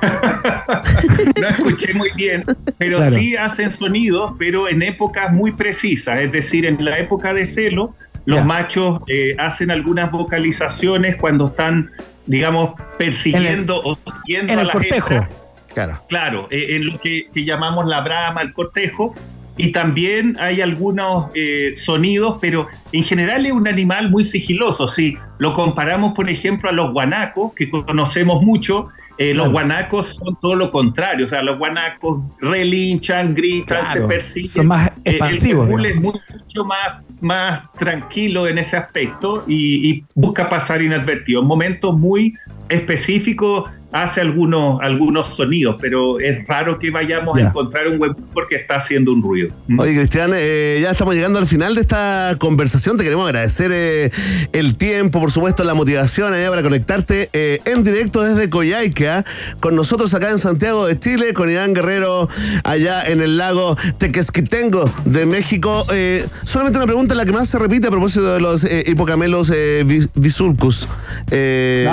[1.40, 2.42] no escuché muy bien,
[2.78, 3.16] pero Claro.
[3.16, 7.94] sí hacen sonidos, pero en épocas muy precisas, es decir, en la época de celo,
[8.24, 8.44] los Ya.
[8.44, 11.90] machos eh, hacen algunas vocalizaciones cuando están,
[12.26, 15.26] digamos, persiguiendo o siguiendo En a el las cortejo.
[15.74, 16.02] Claro.
[16.08, 19.14] Claro, eh, en lo que, que llamamos la brama, el cortejo.
[19.60, 24.88] Y también hay algunos eh, sonidos, pero en general es un animal muy sigiloso.
[24.88, 28.86] Si lo comparamos, por ejemplo, a los guanacos, que conocemos mucho,
[29.18, 29.52] eh, los Claro.
[29.52, 31.26] guanacos son todo lo contrario.
[31.26, 34.50] O sea, los guanacos relinchan, gritan, Claro, se persiguen.
[34.50, 39.90] son más Eh, el expansivos, huemul es mucho más, más tranquilo en ese aspecto y,
[39.90, 41.42] y busca pasar inadvertido.
[41.42, 42.32] En momentos muy
[42.70, 47.46] específicos hace algunos, algunos sonidos, pero es raro que vayamos Ya.
[47.46, 49.54] a encontrar un huemul porque está haciendo un ruido.
[49.66, 49.80] ¿Mm?
[49.80, 52.96] Oye, Cristian, eh, ya estamos llegando al final de esta conversación.
[52.96, 54.10] Te queremos agradecer eh,
[54.52, 59.24] el tiempo, por supuesto, la motivación allá para conectarte eh, en directo desde Coyhaique,
[59.60, 62.28] con nosotros acá en Santiago de Chile, con Iván Guerrero
[62.64, 65.84] allá en el lago Tequesquitengo de México.
[65.92, 69.50] Eh, solamente una pregunta, la que más se repite a propósito de los eh, hipocamelos
[69.54, 69.84] eh,
[70.14, 70.88] bisulcus.
[71.30, 71.88] Eh,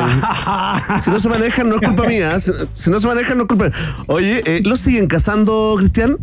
[1.04, 2.40] si no se manejan, no es culpa mía.
[2.40, 3.72] Si, si no se manejan, no es culpa
[4.08, 6.18] Oye, eh, ¿los siguen cazando, Cristian?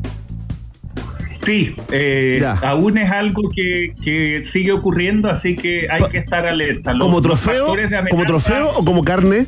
[1.44, 6.92] Sí, eh, aún es algo que, que sigue ocurriendo, así que hay que estar alerta.
[6.92, 7.74] Los- ¿Como trofeo?
[8.10, 9.46] ¿Como trofeo o como carne?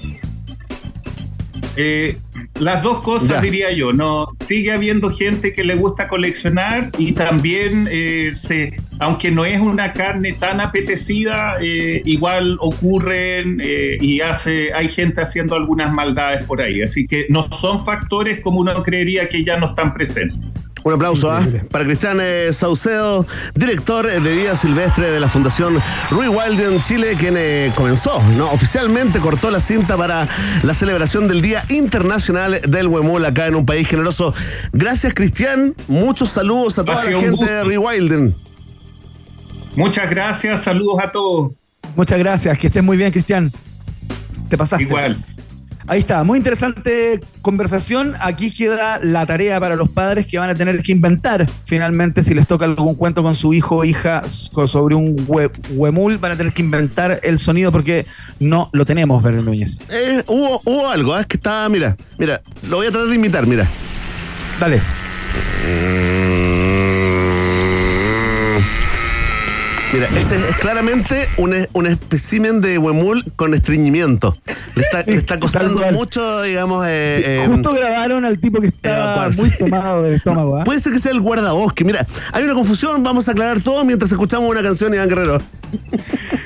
[1.79, 2.17] Eh,
[2.59, 3.41] las dos cosas Ya.
[3.41, 9.31] diría yo, no sigue habiendo gente que le gusta coleccionar y también eh, se, aunque
[9.31, 15.55] no es una carne tan apetecida, eh, igual ocurren eh, y hace, hay gente haciendo
[15.55, 19.67] algunas maldades por ahí, así que no son factores como uno creería que ya no
[19.71, 20.41] están presentes.
[20.87, 21.45] Un aplauso ¿ah?
[21.73, 23.27] Para Cristian eh, Saucedo,
[23.57, 25.83] director eh, de vida silvestre de la Fundación
[26.13, 26.29] Rui
[26.83, 28.53] Chile, quien eh, comenzó, ¿no?
[28.53, 30.29] Oficialmente cortó la cinta para
[30.63, 34.33] la celebración del Día Internacional del Huemul acá en un país generoso.
[34.73, 35.75] Gracias, Cristian.
[35.89, 38.46] Muchos saludos a toda la gente de Rui Wilden.
[39.77, 41.53] Muchas gracias, saludos a todos.
[41.95, 43.53] Muchas gracias, que estés muy bien, Cristian.
[44.49, 44.85] Te pasaste.
[44.85, 45.17] Igual.
[45.89, 48.15] Ahí está, muy interesante conversación.
[48.21, 52.35] Aquí queda la tarea para los padres que van a tener que inventar finalmente si
[52.35, 56.33] les toca algún cuento con su hijo o hija so- sobre un hue- huemul, van
[56.33, 58.05] a tener que inventar el sonido porque
[58.41, 59.79] no lo tenemos, Verne Núñez.
[59.89, 61.21] Eh, hubo, hubo algo, ¿ah?
[61.21, 63.69] es que estaba, mira, mira, lo voy a tratar de imitar, mira.
[64.59, 64.81] Dale.
[69.97, 74.37] Mira, ese es claramente un, un espécimen de huemul con estreñimiento.
[74.75, 76.85] Le está, le está costando mucho, digamos.
[76.87, 80.59] eh, eh, Justo grabaron al tipo que está muy tomado del estómago.
[80.59, 80.65] ¿ah?
[80.65, 81.83] Puede ser que sea el guardabosque.
[81.83, 85.39] Mira, hay una confusión, vamos a aclarar todo mientras escuchamos una canción de Iván Guerrero.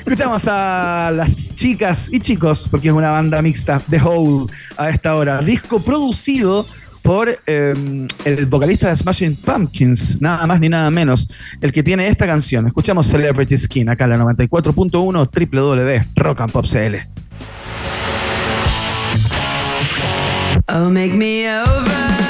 [0.05, 5.13] Escuchamos a las chicas y chicos, porque es una banda mixta, The Hole, a esta
[5.15, 5.39] hora.
[5.41, 6.65] Disco producido
[7.01, 11.29] por eh, el vocalista de Smashing Pumpkins, nada más ni nada menos,
[11.61, 12.67] el que tiene esta canción.
[12.67, 16.95] Escuchamos Celebrity Skin acá la 94.1 www.rock and pop CL.
[20.67, 22.20] Oh, make me over.